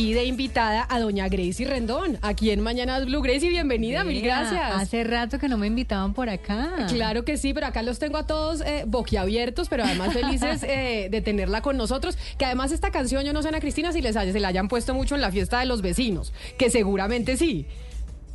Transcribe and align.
Y 0.00 0.14
de 0.14 0.24
invitada 0.24 0.86
a 0.88 0.98
doña 0.98 1.28
Gracie 1.28 1.66
Rendón, 1.66 2.16
aquí 2.22 2.50
en 2.52 2.62
Mañanas 2.62 3.04
Blue. 3.04 3.20
Gracie, 3.20 3.50
bienvenida, 3.50 4.02
mil 4.02 4.22
gracias. 4.22 4.72
Hace 4.72 5.04
rato 5.04 5.38
que 5.38 5.46
no 5.46 5.58
me 5.58 5.66
invitaban 5.66 6.14
por 6.14 6.30
acá. 6.30 6.86
Claro 6.88 7.26
que 7.26 7.36
sí, 7.36 7.52
pero 7.52 7.66
acá 7.66 7.82
los 7.82 7.98
tengo 7.98 8.16
a 8.16 8.26
todos 8.26 8.62
eh, 8.62 8.84
boquiabiertos, 8.86 9.68
pero 9.68 9.84
además 9.84 10.14
felices 10.14 10.62
eh, 10.66 11.08
de 11.10 11.20
tenerla 11.20 11.60
con 11.60 11.76
nosotros. 11.76 12.16
Que 12.38 12.46
además 12.46 12.72
esta 12.72 12.90
canción, 12.90 13.24
yo 13.24 13.34
no 13.34 13.42
sé, 13.42 13.48
Ana 13.48 13.60
Cristina, 13.60 13.92
si 13.92 14.00
les 14.00 14.16
haya, 14.16 14.32
se 14.32 14.40
la 14.40 14.48
hayan 14.48 14.68
puesto 14.68 14.94
mucho 14.94 15.16
en 15.16 15.20
la 15.20 15.30
fiesta 15.30 15.60
de 15.60 15.66
los 15.66 15.82
vecinos, 15.82 16.32
que 16.56 16.70
seguramente 16.70 17.36
sí. 17.36 17.66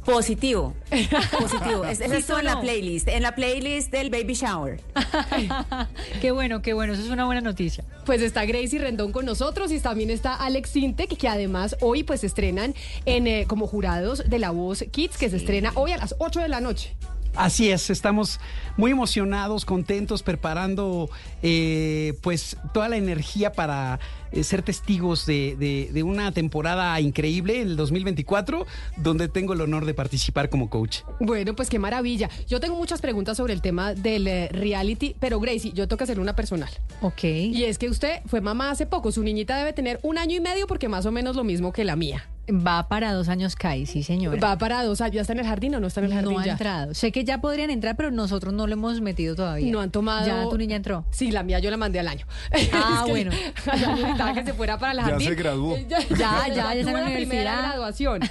Positivo, 0.05 0.75
positivo. 1.39 1.83
Es, 1.83 1.99
es 1.99 2.11
esto 2.11 2.37
en 2.37 2.45
la 2.45 2.61
playlist, 2.61 3.07
en 3.07 3.23
la 3.23 3.33
playlist 3.33 3.91
del 3.91 4.11
baby 4.11 4.35
shower. 4.35 4.79
qué 6.21 6.31
bueno, 6.31 6.61
qué 6.61 6.73
bueno, 6.73 6.93
eso 6.93 7.01
es 7.01 7.09
una 7.09 7.25
buena 7.25 7.41
noticia. 7.41 7.83
Pues 8.05 8.21
está 8.21 8.45
Gracie 8.45 8.79
Rendón 8.79 9.11
con 9.11 9.25
nosotros 9.25 9.71
y 9.71 9.79
también 9.79 10.11
está 10.11 10.35
Alex 10.35 10.69
Sintek, 10.69 11.17
que 11.17 11.27
además 11.27 11.75
hoy 11.81 12.03
pues 12.03 12.23
estrenan 12.23 12.75
en, 13.05 13.25
eh, 13.25 13.45
como 13.47 13.65
jurados 13.65 14.29
de 14.29 14.37
La 14.37 14.51
Voz 14.51 14.85
Kids, 14.91 15.17
que 15.17 15.29
se 15.29 15.37
estrena 15.37 15.71
hoy 15.73 15.91
a 15.91 15.97
las 15.97 16.15
8 16.19 16.39
de 16.39 16.49
la 16.49 16.61
noche. 16.61 16.95
Así 17.35 17.69
es, 17.69 17.89
estamos 17.89 18.39
muy 18.77 18.91
emocionados, 18.91 19.65
contentos, 19.65 20.23
preparando 20.23 21.09
eh, 21.43 22.13
pues 22.21 22.57
toda 22.73 22.87
la 22.87 22.95
energía 22.95 23.51
para 23.51 23.99
eh, 24.35 24.43
ser 24.43 24.61
testigos 24.61 25.25
de, 25.25 25.55
de, 25.91 26.03
una 26.03 26.31
temporada 26.31 26.99
increíble, 26.99 27.61
el 27.61 27.75
2024, 27.75 28.67
donde 28.97 29.27
tengo 29.27 29.53
el 29.53 29.61
honor 29.61 29.85
de 29.85 29.93
participar 29.93 30.49
como 30.49 30.69
coach. 30.69 30.99
Bueno, 31.19 31.55
pues 31.55 31.69
qué 31.69 31.79
maravilla. 31.79 32.29
Yo 32.47 32.59
tengo 32.59 32.75
muchas 32.75 33.01
preguntas 33.01 33.37
sobre 33.37 33.53
el 33.53 33.61
tema 33.61 33.93
del 33.93 34.27
eh, 34.27 34.49
reality, 34.49 35.15
pero 35.19 35.39
Gracie, 35.39 35.71
yo 35.73 35.87
tengo 35.87 35.97
que 35.97 36.03
hacer 36.03 36.19
una 36.19 36.35
personal. 36.35 36.69
Ok. 37.01 37.23
Y 37.23 37.63
es 37.63 37.77
que 37.77 37.89
usted 37.89 38.21
fue 38.25 38.41
mamá 38.41 38.71
hace 38.71 38.85
poco, 38.85 39.11
su 39.11 39.23
niñita 39.23 39.57
debe 39.57 39.73
tener 39.73 39.99
un 40.03 40.17
año 40.17 40.35
y 40.35 40.41
medio 40.41 40.67
porque 40.67 40.89
más 40.89 41.05
o 41.05 41.11
menos 41.11 41.35
lo 41.35 41.43
mismo 41.43 41.71
que 41.71 41.83
la 41.83 41.95
mía. 41.95 42.29
Va 42.49 42.87
para 42.87 43.13
dos 43.13 43.27
años 43.27 43.55
Kai, 43.55 43.85
sí 43.85 44.03
señora. 44.03 44.39
Va 44.39 44.57
para 44.57 44.83
dos 44.83 45.01
años, 45.01 45.15
¿ya 45.15 45.21
está 45.21 45.33
en 45.33 45.39
el 45.39 45.45
jardín 45.47 45.75
o 45.75 45.79
no 45.79 45.87
está 45.87 45.99
en 46.01 46.07
el 46.07 46.13
jardín? 46.13 46.33
No 46.33 46.39
ha 46.39 46.45
entrado. 46.45 46.93
Sé 46.93 47.11
que 47.11 47.23
ya 47.23 47.41
podrían 47.41 47.69
entrar, 47.71 47.95
pero 47.95 48.11
nosotros 48.11 48.53
no 48.53 48.67
lo 48.67 48.73
hemos 48.73 49.01
metido 49.01 49.35
todavía. 49.35 49.71
No 49.71 49.81
han 49.81 49.89
tomado. 49.91 50.27
¿Ya 50.27 50.49
tu 50.49 50.57
niña 50.57 50.75
entró? 50.75 51.05
Sí, 51.09 51.31
la 51.31 51.43
mía 51.43 51.59
yo 51.59 51.71
la 51.71 51.77
mandé 51.77 51.99
al 51.99 52.07
año. 52.07 52.25
Ah, 52.73 53.05
bueno. 53.07 53.31
necesitaba 53.31 54.33
que 54.33 54.43
se 54.43 54.53
fuera 54.53 54.77
para 54.77 54.91
el 54.93 54.99
jardín. 54.99 55.19
Ya 55.19 55.25
se 55.29 55.35
graduó. 55.35 55.75
Ya, 55.89 55.99
ya, 56.09 56.47
ya, 56.47 56.55
ya 56.55 56.73
está 56.73 56.73
en 56.73 56.85
la 56.85 56.91
primera 56.91 57.05
universidad. 57.05 57.63
graduación. 57.63 58.21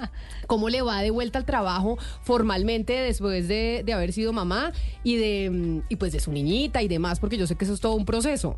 ¿Cómo 0.46 0.68
le 0.68 0.82
va 0.82 1.00
de 1.02 1.10
vuelta 1.10 1.38
al 1.38 1.44
trabajo 1.44 1.98
formalmente 2.22 2.92
después 2.94 3.46
de, 3.46 3.82
de 3.84 3.92
haber 3.92 4.12
sido 4.12 4.32
mamá 4.32 4.72
y 5.04 5.16
de 5.16 5.82
y 5.88 5.96
pues 5.96 6.12
de 6.12 6.20
su 6.20 6.32
niñita 6.32 6.82
y 6.82 6.88
demás? 6.88 7.20
Porque 7.20 7.36
yo 7.36 7.46
sé 7.46 7.56
que 7.56 7.64
eso 7.64 7.74
es 7.74 7.80
todo 7.80 7.94
un 7.94 8.04
proceso. 8.04 8.56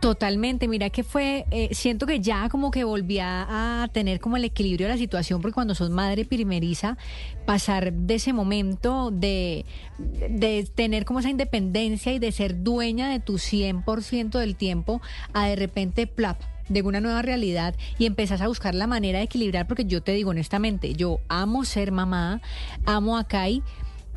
Totalmente, 0.00 0.66
mira 0.66 0.90
que 0.90 1.04
fue, 1.04 1.46
eh, 1.50 1.68
siento 1.72 2.06
que 2.06 2.20
ya 2.20 2.48
como 2.48 2.70
que 2.70 2.82
volvía 2.82 3.46
a 3.48 3.88
tener 3.88 4.18
como 4.18 4.36
el 4.36 4.44
equilibrio 4.44 4.88
de 4.88 4.94
la 4.94 4.98
situación, 4.98 5.40
porque 5.40 5.54
cuando 5.54 5.74
sos 5.74 5.90
madre 5.90 6.24
primeriza, 6.24 6.98
pasar 7.46 7.92
de 7.92 8.14
ese 8.14 8.32
momento 8.32 9.10
de, 9.12 9.64
de 9.98 10.68
tener 10.74 11.04
como 11.04 11.20
esa 11.20 11.30
independencia 11.30 12.12
y 12.12 12.18
de 12.18 12.32
ser 12.32 12.62
dueña 12.62 13.10
de 13.10 13.20
tu 13.20 13.34
100% 13.34 14.38
del 14.38 14.56
tiempo, 14.56 15.00
a 15.32 15.46
de 15.46 15.56
repente, 15.56 16.06
plap, 16.06 16.40
de 16.68 16.82
una 16.82 17.00
nueva 17.00 17.22
realidad 17.22 17.74
y 17.98 18.06
empezás 18.06 18.40
a 18.40 18.48
buscar 18.48 18.74
la 18.74 18.86
manera 18.86 19.18
de 19.18 19.24
equilibrar, 19.24 19.66
porque 19.66 19.84
yo 19.84 20.02
te 20.02 20.12
digo 20.12 20.30
honestamente, 20.30 20.94
yo 20.94 21.20
amo 21.28 21.64
ser 21.64 21.92
mamá, 21.92 22.40
amo 22.86 23.18
a 23.18 23.24
Kai, 23.24 23.62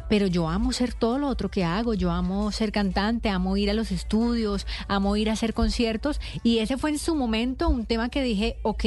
pero 0.10 0.28
yo 0.28 0.50
amo 0.50 0.72
ser 0.72 0.94
todo 0.94 1.18
lo 1.20 1.28
otro 1.28 1.50
que 1.50 1.64
hago, 1.64 1.94
yo 1.94 2.12
amo 2.12 2.52
ser 2.52 2.72
cantante, 2.72 3.30
amo 3.30 3.58
ir 3.58 3.70
a 3.70 3.74
los 3.74 3.92
estudios, 3.92 4.66
amo 4.88 5.16
ir 5.16 5.30
a 5.30 5.34
hacer 5.34 5.54
conciertos 5.54 6.20
y 6.44 6.60
ese 6.60 6.78
fue 6.78 6.90
en 6.92 7.00
su 7.00 7.16
momento 7.16 7.70
un 7.70 7.86
tema 7.86 8.10
que 8.10 8.22
dije, 8.22 8.58
ok, 8.64 8.86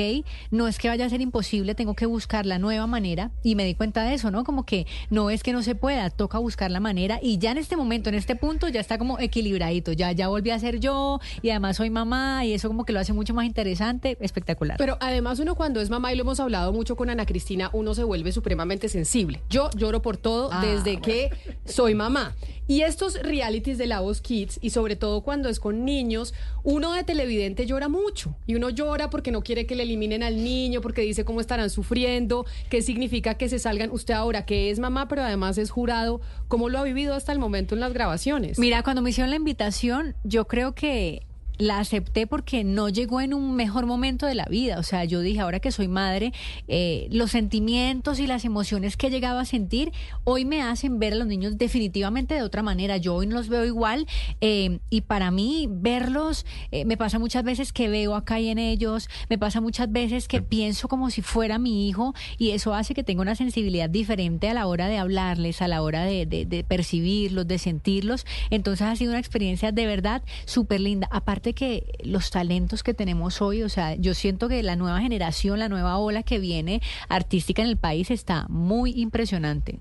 no 0.51 0.69
es 0.69 0.79
que 0.79 0.89
vaya 0.89 1.07
a 1.07 1.09
ser 1.09 1.21
imposible, 1.21 1.75
tengo 1.75 1.95
que 1.95 2.07
buscar 2.07 2.47
la 2.47 2.59
nueva 2.59 2.87
manera 2.87 3.31
y 3.43 3.55
me 3.55 3.65
di 3.65 3.75
cuenta 3.75 4.03
de 4.03 4.15
eso, 4.15 4.31
¿no? 4.31 4.45
Como 4.45 4.65
que 4.65 4.87
no 5.11 5.31
es 5.31 5.43
que 5.43 5.53
no 5.53 5.63
se 5.63 5.75
pueda, 5.75 6.11
toca 6.11 6.39
buscar 6.39 6.71
la 6.71 6.81
manera 6.81 7.19
y 7.23 7.39
ya 7.39 7.53
en 7.53 7.59
este 7.59 7.77
momento, 7.77 8.09
en 8.09 8.15
este 8.15 8.37
punto 8.37 8.69
ya 8.69 8.81
está 8.81 8.99
como 8.99 9.19
equilibradito, 9.19 9.93
ya, 9.93 10.13
ya 10.13 10.29
volví 10.29 10.51
a 10.51 10.59
ser 10.59 10.81
yo 10.81 11.21
y 11.43 11.51
además 11.51 11.77
soy 11.77 11.91
mamá 11.91 12.45
y 12.45 12.55
eso 12.55 12.69
como 12.69 12.85
que 12.85 12.93
lo 12.93 13.01
hace 13.01 13.13
mucho 13.13 13.35
más 13.35 13.45
interesante, 13.45 14.17
espectacular. 14.21 14.77
Pero 14.79 14.97
además 15.01 15.39
uno 15.39 15.55
cuando 15.55 15.81
es 15.81 15.91
mamá 15.91 16.13
y 16.13 16.17
lo 16.17 16.23
hemos 16.23 16.41
hablado 16.41 16.73
mucho 16.73 16.97
con 16.97 17.11
Ana 17.11 17.27
Cristina, 17.27 17.71
uno 17.73 17.95
se 17.95 18.05
vuelve 18.05 18.33
supremamente 18.33 18.89
sensible. 18.89 19.41
Yo 19.51 19.71
lloro 19.77 20.03
por 20.03 20.17
todo 20.17 20.49
Ah, 20.53 20.65
desde 20.65 21.01
que 21.01 21.08
que 21.09 21.31
soy 21.65 21.95
mamá. 21.95 22.37
Y 22.67 22.83
estos 22.83 23.15
realities 23.23 23.79
de 23.79 23.87
la 23.87 24.01
voz 24.01 24.21
kids, 24.21 24.59
y 24.61 24.71
sobre 24.71 24.95
todo 24.95 25.23
cuando 25.23 25.49
es 25.49 25.59
con 25.59 25.87
niños, 25.87 26.35
uno 26.65 26.93
de 26.93 27.03
televidente 27.03 27.65
llora 27.65 27.89
mucho. 27.89 28.37
Y 28.47 28.57
uno 28.57 28.69
llora 28.69 29.09
porque 29.09 29.31
no 29.31 29.43
quiere 29.43 29.67
que 29.67 29.75
le 29.75 29.85
eliminen 29.85 30.23
al 30.23 30.45
niño, 30.45 30.83
porque 30.83 31.01
dice 31.01 31.25
cómo 31.25 31.41
estarán 31.41 31.71
sufriendo, 31.71 32.45
qué 32.69 32.83
significa 32.83 33.35
que 33.35 33.49
se 33.49 33.59
salgan. 33.59 33.91
Usted 33.91 34.13
ahora 34.13 34.45
que 34.45 34.71
es 34.71 34.81
mamá, 34.81 35.09
pero 35.09 35.23
además 35.23 35.57
es 35.57 35.71
jurado, 35.71 36.21
¿cómo 36.49 36.69
lo 36.69 36.79
ha 36.79 36.83
vivido 36.83 37.15
hasta 37.15 37.33
el 37.33 37.39
momento 37.39 37.75
en 37.75 37.81
las 37.81 37.95
grabaciones? 37.95 38.59
Mira, 38.59 38.83
cuando 38.83 39.01
me 39.01 39.11
hicieron 39.11 39.31
la 39.31 39.37
invitación, 39.37 40.15
yo 40.25 40.47
creo 40.47 40.75
que 40.75 41.23
la 41.59 41.81
acepté 41.81 42.27
porque 42.27 42.65
no 42.65 42.89
llegó 42.89 43.21
en 43.21 43.35
un 43.35 43.55
mejor 43.55 43.87
momento 43.87 44.27
de 44.27 44.35
la 44.35 44.47
vida. 44.47 44.79
O 44.79 44.83
sea, 44.83 45.05
yo 45.05 45.21
dije, 45.21 45.41
ahora 45.41 45.61
que 45.61 45.73
soy 45.73 45.89
madre, 45.89 46.33
eh, 46.69 47.09
los 47.11 47.33
sentimientos 47.33 48.21
y 48.21 48.27
las 48.27 48.45
emociones 48.45 48.97
que 48.97 49.09
he 49.09 49.11
llegado 49.11 49.41
a 49.41 49.45
sentir 49.45 49.93
hoy 50.25 50.45
me 50.45 50.63
hacen 50.63 50.99
ver 50.99 51.15
a 51.15 51.17
los 51.17 51.27
niños 51.27 51.59
definitivamente 51.59 52.35
de 52.35 52.43
otra 52.43 52.63
manera. 52.63 52.97
Yo 52.97 53.17
hoy 53.17 53.27
no 53.27 53.35
los 53.35 53.49
veo 53.49 53.65
igual 53.65 54.07
eh, 54.41 54.79
y 54.89 55.03
para 55.03 55.31
mí 55.31 55.69
verlos, 55.69 56.47
eh, 56.71 56.85
me 56.85 56.97
pasa 56.97 57.19
muchas 57.19 57.43
veces 57.43 57.73
que 57.73 57.89
veo 57.89 58.15
acá 58.15 58.39
y 58.41 58.49
en 58.49 58.59
ellos, 58.59 59.09
me 59.29 59.39
pasa 59.39 59.61
muchas 59.61 59.91
veces 59.91 60.29
que 60.29 60.41
pienso 60.41 60.89
como 60.89 61.11
si 61.11 61.23
fuera 61.23 61.59
mi 61.59 61.89
hijo 61.89 62.15
y 62.39 62.51
eso 62.51 62.75
hace 62.75 62.95
que 62.95 63.03
tenga 63.03 63.23
una 63.23 63.35
sensibilidad 63.35 63.91
diferente 63.91 64.49
a 64.49 64.55
la 64.55 64.67
hora 64.67 64.87
de 64.87 64.99
hablarles, 64.99 65.61
a 65.61 65.69
la 65.69 65.83
hora 65.83 66.05
de, 66.05 66.27
de, 66.27 66.45
de 66.45 66.63
percibirlos, 66.63 67.49
de 67.49 67.59
sentirlos. 67.59 68.27
Entonces 68.51 68.87
ha 68.87 68.95
sido 68.95 69.11
una 69.11 69.19
experiencia 69.19 69.73
de 69.73 69.87
verdad 69.87 70.23
súper 70.45 70.81
linda. 70.81 71.09
Aparte 71.11 71.48
que 71.55 71.93
los 72.05 72.31
talentos 72.31 72.83
que 72.83 72.95
tenemos 72.95 73.41
hoy, 73.43 73.63
o 73.63 73.69
sea, 73.69 73.95
yo 73.95 74.15
siento 74.15 74.49
que 74.49 74.63
la 74.63 74.77
nueva 74.77 75.01
generación, 75.01 75.59
la 75.59 75.69
nueva 75.69 75.99
ola 75.99 76.23
que 76.23 76.39
viene 76.39 76.81
artística 77.09 77.63
en 77.63 77.69
el 77.69 77.77
país 77.77 78.11
está 78.11 78.47
muy 78.49 78.93
impresionante. 79.01 79.81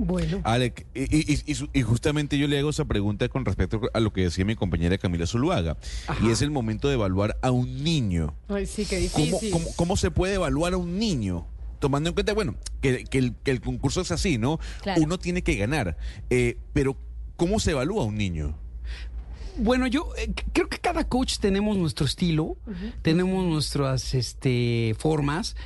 Bueno. 0.00 0.40
Alec, 0.44 0.86
y, 0.94 1.32
y- 1.32 1.42
y 1.44 1.54
su- 1.56 1.68
y 1.72 1.82
justamente 1.82 2.38
yo 2.38 2.46
le 2.46 2.56
hago 2.58 2.70
esa 2.70 2.84
pregunta 2.84 3.28
con 3.28 3.44
respecto 3.44 3.80
a 3.92 3.98
lo 3.98 4.12
que 4.12 4.20
decía 4.22 4.44
mi 4.44 4.54
compañera 4.54 4.96
Camila 4.96 5.26
Zuluaga. 5.26 5.76
Y 6.22 6.30
es 6.30 6.40
el 6.40 6.52
momento 6.52 6.86
de 6.86 6.94
evaluar 6.94 7.36
a 7.42 7.50
un 7.50 7.82
niño. 7.82 8.32
Ay, 8.48 8.66
sí, 8.66 8.86
qué 8.86 9.08
¿Cómo, 9.12 9.24
difícil. 9.24 9.50
cómo, 9.50 9.66
cómo 9.74 9.96
se 9.96 10.12
puede 10.12 10.34
evaluar 10.34 10.74
a 10.74 10.76
un 10.76 10.98
niño? 11.00 11.46
Tomando 11.80 12.10
en 12.10 12.14
cuenta, 12.14 12.32
bueno, 12.32 12.54
que, 12.80 13.04
que 13.04 13.18
el, 13.18 13.34
que 13.42 13.50
el 13.50 13.60
concurso 13.60 14.00
es 14.00 14.12
así, 14.12 14.38
¿no? 14.38 14.60
Claro. 14.82 15.02
Uno 15.02 15.18
tiene 15.18 15.42
que 15.42 15.56
ganar. 15.56 15.96
Eh, 16.30 16.58
pero, 16.72 16.96
¿cómo 17.36 17.58
se 17.58 17.72
evalúa 17.72 18.02
a 18.04 18.06
un 18.06 18.16
niño? 18.16 18.56
Bueno, 19.58 19.86
yo 19.86 20.10
eh, 20.16 20.32
creo 20.52 20.68
que 20.68 20.78
cada 20.78 21.04
coach 21.04 21.38
tenemos 21.38 21.76
nuestro 21.76 22.06
estilo, 22.06 22.56
tenemos 23.02 23.44
nuestras 23.44 24.14
este, 24.14 24.94
formas. 24.98 25.56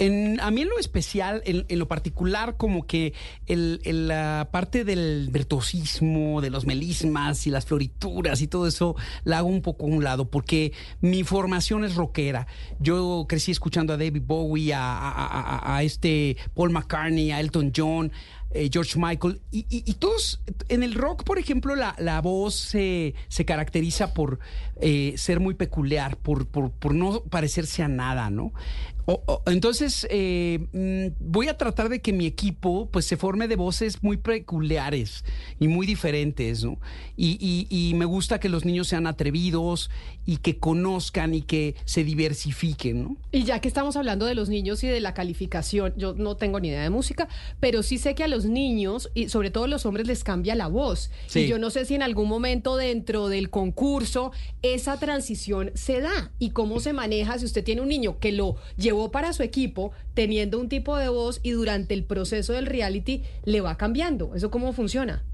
En, 0.00 0.38
a 0.40 0.52
mí 0.52 0.60
en 0.62 0.68
lo 0.68 0.78
especial, 0.78 1.42
en, 1.44 1.64
en 1.68 1.78
lo 1.80 1.88
particular, 1.88 2.56
como 2.56 2.86
que 2.86 3.14
el, 3.46 3.80
el, 3.82 4.06
la 4.06 4.48
parte 4.52 4.84
del 4.84 5.28
virtuosismo, 5.32 6.40
de 6.40 6.50
los 6.50 6.66
melismas 6.66 7.48
y 7.48 7.50
las 7.50 7.66
florituras 7.66 8.40
y 8.40 8.46
todo 8.46 8.68
eso, 8.68 8.94
la 9.24 9.38
hago 9.38 9.48
un 9.48 9.60
poco 9.60 9.86
a 9.86 9.88
un 9.88 10.04
lado, 10.04 10.30
porque 10.30 10.72
mi 11.00 11.24
formación 11.24 11.84
es 11.84 11.96
rockera. 11.96 12.46
Yo 12.78 13.26
crecí 13.28 13.50
escuchando 13.50 13.92
a 13.92 13.96
David 13.96 14.22
Bowie, 14.24 14.72
a, 14.72 14.80
a- 14.98 15.26
a- 15.26 15.76
a 15.78 15.82
este 15.82 16.36
Paul 16.54 16.70
McCartney, 16.70 17.32
a 17.32 17.40
Elton 17.40 17.72
John. 17.76 18.12
Eh, 18.50 18.68
George 18.72 18.98
Michael. 18.98 19.40
Y, 19.50 19.60
y- 19.68 19.82
y 19.86 19.94
todos, 19.94 20.40
en 20.68 20.82
el 20.82 20.94
rock, 20.94 21.24
por 21.24 21.38
ejemplo, 21.38 21.74
la, 21.74 21.94
la 21.98 22.20
voz 22.20 22.54
se- 22.54 23.14
se 23.28 23.44
caracteriza 23.44 24.14
por 24.14 24.38
eh, 24.80 25.14
ser 25.16 25.40
muy 25.40 25.54
peculiar, 25.54 26.16
por, 26.16 26.46
por, 26.46 26.70
por 26.70 26.94
no 26.94 27.22
parecerse 27.24 27.82
a 27.82 27.88
nada, 27.88 28.30
¿no? 28.30 28.52
Entonces, 29.46 30.06
eh, 30.10 30.66
mm, 30.72 31.14
voy 31.30 31.48
a 31.48 31.56
tratar 31.56 31.88
de 31.88 32.00
que 32.02 32.12
mi 32.12 32.26
equipo 32.26 32.90
pues 32.90 33.06
se 33.06 33.16
forme 33.16 33.48
de 33.48 33.56
voces 33.56 34.02
muy 34.02 34.18
peculiares 34.18 35.24
y 35.58 35.66
muy 35.68 35.86
diferentes, 35.86 36.62
¿no? 36.62 36.78
Y- 37.16 37.66
y 37.70 37.94
me 37.94 38.04
gusta 38.04 38.38
que 38.38 38.50
los 38.50 38.66
niños 38.66 38.86
sean 38.88 39.06
atrevidos 39.06 39.90
y 40.26 40.36
que 40.36 40.58
conozcan 40.58 41.32
y 41.34 41.40
que 41.40 41.74
se 41.86 42.04
diversifiquen, 42.04 43.02
¿no? 43.02 43.16
Y 43.32 43.44
ya 43.44 43.60
que 43.62 43.68
estamos 43.68 43.96
hablando 43.96 44.26
de 44.26 44.34
los 44.34 44.50
niños 44.50 44.84
y 44.84 44.88
de 44.88 45.00
la 45.00 45.14
calificación, 45.14 45.94
yo 45.96 46.12
no 46.14 46.36
tengo 46.36 46.60
ni 46.60 46.68
idea 46.68 46.82
de 46.82 46.90
música, 46.90 47.28
pero 47.60 47.82
sí 47.82 47.96
sé 47.96 48.14
que 48.14 48.24
a 48.24 48.28
los 48.28 48.37
niños 48.44 49.10
y 49.14 49.28
sobre 49.28 49.50
todo 49.50 49.66
los 49.66 49.86
hombres 49.86 50.06
les 50.06 50.24
cambia 50.24 50.54
la 50.54 50.68
voz. 50.68 51.10
Sí. 51.26 51.40
Y 51.40 51.48
yo 51.48 51.58
no 51.58 51.70
sé 51.70 51.84
si 51.84 51.94
en 51.94 52.02
algún 52.02 52.28
momento 52.28 52.76
dentro 52.76 53.28
del 53.28 53.50
concurso 53.50 54.32
esa 54.62 54.98
transición 54.98 55.70
se 55.74 56.00
da 56.00 56.32
y 56.38 56.50
cómo 56.50 56.80
se 56.80 56.92
maneja 56.92 57.38
si 57.38 57.44
usted 57.44 57.64
tiene 57.64 57.80
un 57.80 57.88
niño 57.88 58.18
que 58.18 58.32
lo 58.32 58.56
llevó 58.76 59.10
para 59.10 59.32
su 59.32 59.42
equipo 59.42 59.92
teniendo 60.14 60.58
un 60.58 60.68
tipo 60.68 60.96
de 60.96 61.08
voz 61.08 61.40
y 61.42 61.50
durante 61.50 61.94
el 61.94 62.04
proceso 62.04 62.52
del 62.52 62.66
reality 62.66 63.22
le 63.44 63.60
va 63.60 63.76
cambiando. 63.76 64.34
¿Eso 64.34 64.50
cómo 64.50 64.72
funciona? 64.72 65.24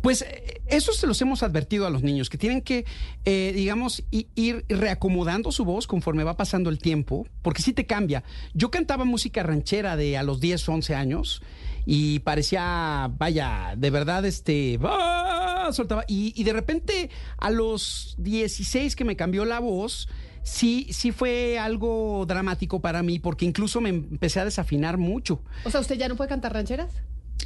Pues 0.00 0.22
eh, 0.22 0.60
eso 0.66 0.92
se 0.92 1.06
los 1.06 1.20
hemos 1.20 1.42
advertido 1.42 1.86
a 1.86 1.90
los 1.90 2.02
niños, 2.02 2.30
que 2.30 2.38
tienen 2.38 2.62
que, 2.62 2.84
eh, 3.24 3.52
digamos, 3.54 4.02
ir 4.10 4.64
reacomodando 4.68 5.52
su 5.52 5.64
voz 5.64 5.86
conforme 5.86 6.24
va 6.24 6.36
pasando 6.36 6.70
el 6.70 6.78
tiempo, 6.78 7.26
porque 7.42 7.62
sí 7.62 7.72
te 7.72 7.86
cambia. 7.86 8.24
Yo 8.54 8.70
cantaba 8.70 9.04
música 9.04 9.42
ranchera 9.42 9.96
de 9.96 10.16
a 10.16 10.22
los 10.22 10.40
10, 10.40 10.68
11 10.68 10.94
años 10.94 11.42
y 11.90 12.18
parecía, 12.18 13.10
vaya, 13.16 13.72
de 13.78 13.88
verdad, 13.88 14.26
este, 14.26 14.78
¡ah! 14.82 15.70
soltaba. 15.72 16.04
Y, 16.06 16.34
y 16.36 16.44
de 16.44 16.52
repente 16.52 17.08
a 17.38 17.48
los 17.48 18.14
16 18.18 18.94
que 18.94 19.04
me 19.06 19.16
cambió 19.16 19.46
la 19.46 19.58
voz, 19.58 20.06
sí, 20.42 20.86
sí 20.90 21.12
fue 21.12 21.58
algo 21.58 22.26
dramático 22.26 22.80
para 22.82 23.02
mí, 23.02 23.18
porque 23.18 23.46
incluso 23.46 23.80
me 23.80 23.88
empecé 23.88 24.38
a 24.40 24.44
desafinar 24.44 24.98
mucho. 24.98 25.42
O 25.64 25.70
sea, 25.70 25.80
¿usted 25.80 25.96
ya 25.96 26.08
no 26.08 26.16
puede 26.16 26.28
cantar 26.28 26.52
rancheras? 26.52 26.92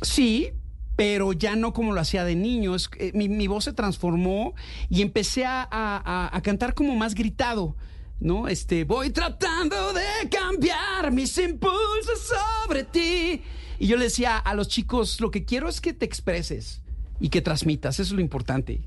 Sí, 0.00 0.50
pero 0.96 1.32
ya 1.32 1.54
no 1.54 1.72
como 1.72 1.92
lo 1.92 2.00
hacía 2.00 2.24
de 2.24 2.34
niño. 2.34 2.74
Es, 2.74 2.90
eh, 2.98 3.12
mi, 3.14 3.28
mi 3.28 3.46
voz 3.46 3.62
se 3.64 3.72
transformó 3.72 4.54
y 4.90 5.02
empecé 5.02 5.44
a, 5.44 5.62
a- 5.62 5.68
a- 6.04 6.36
a 6.36 6.42
cantar 6.42 6.74
como 6.74 6.96
más 6.96 7.14
gritado. 7.14 7.76
¿No? 8.18 8.46
Este, 8.46 8.84
voy 8.84 9.10
tratando 9.10 9.92
de 9.92 10.28
cambiar 10.30 11.10
mis 11.10 11.36
impulsos 11.38 12.30
sobre 12.60 12.84
ti. 12.84 13.42
Y 13.82 13.88
yo 13.88 13.96
le 13.96 14.04
decía 14.04 14.36
a 14.36 14.54
los 14.54 14.68
chicos, 14.68 15.20
lo 15.20 15.32
que 15.32 15.44
quiero 15.44 15.68
es 15.68 15.80
que 15.80 15.92
te 15.92 16.04
expreses 16.04 16.82
y 17.18 17.30
que 17.30 17.42
transmitas. 17.42 17.98
Eso 17.98 18.12
es 18.12 18.12
lo 18.12 18.20
importante. 18.20 18.80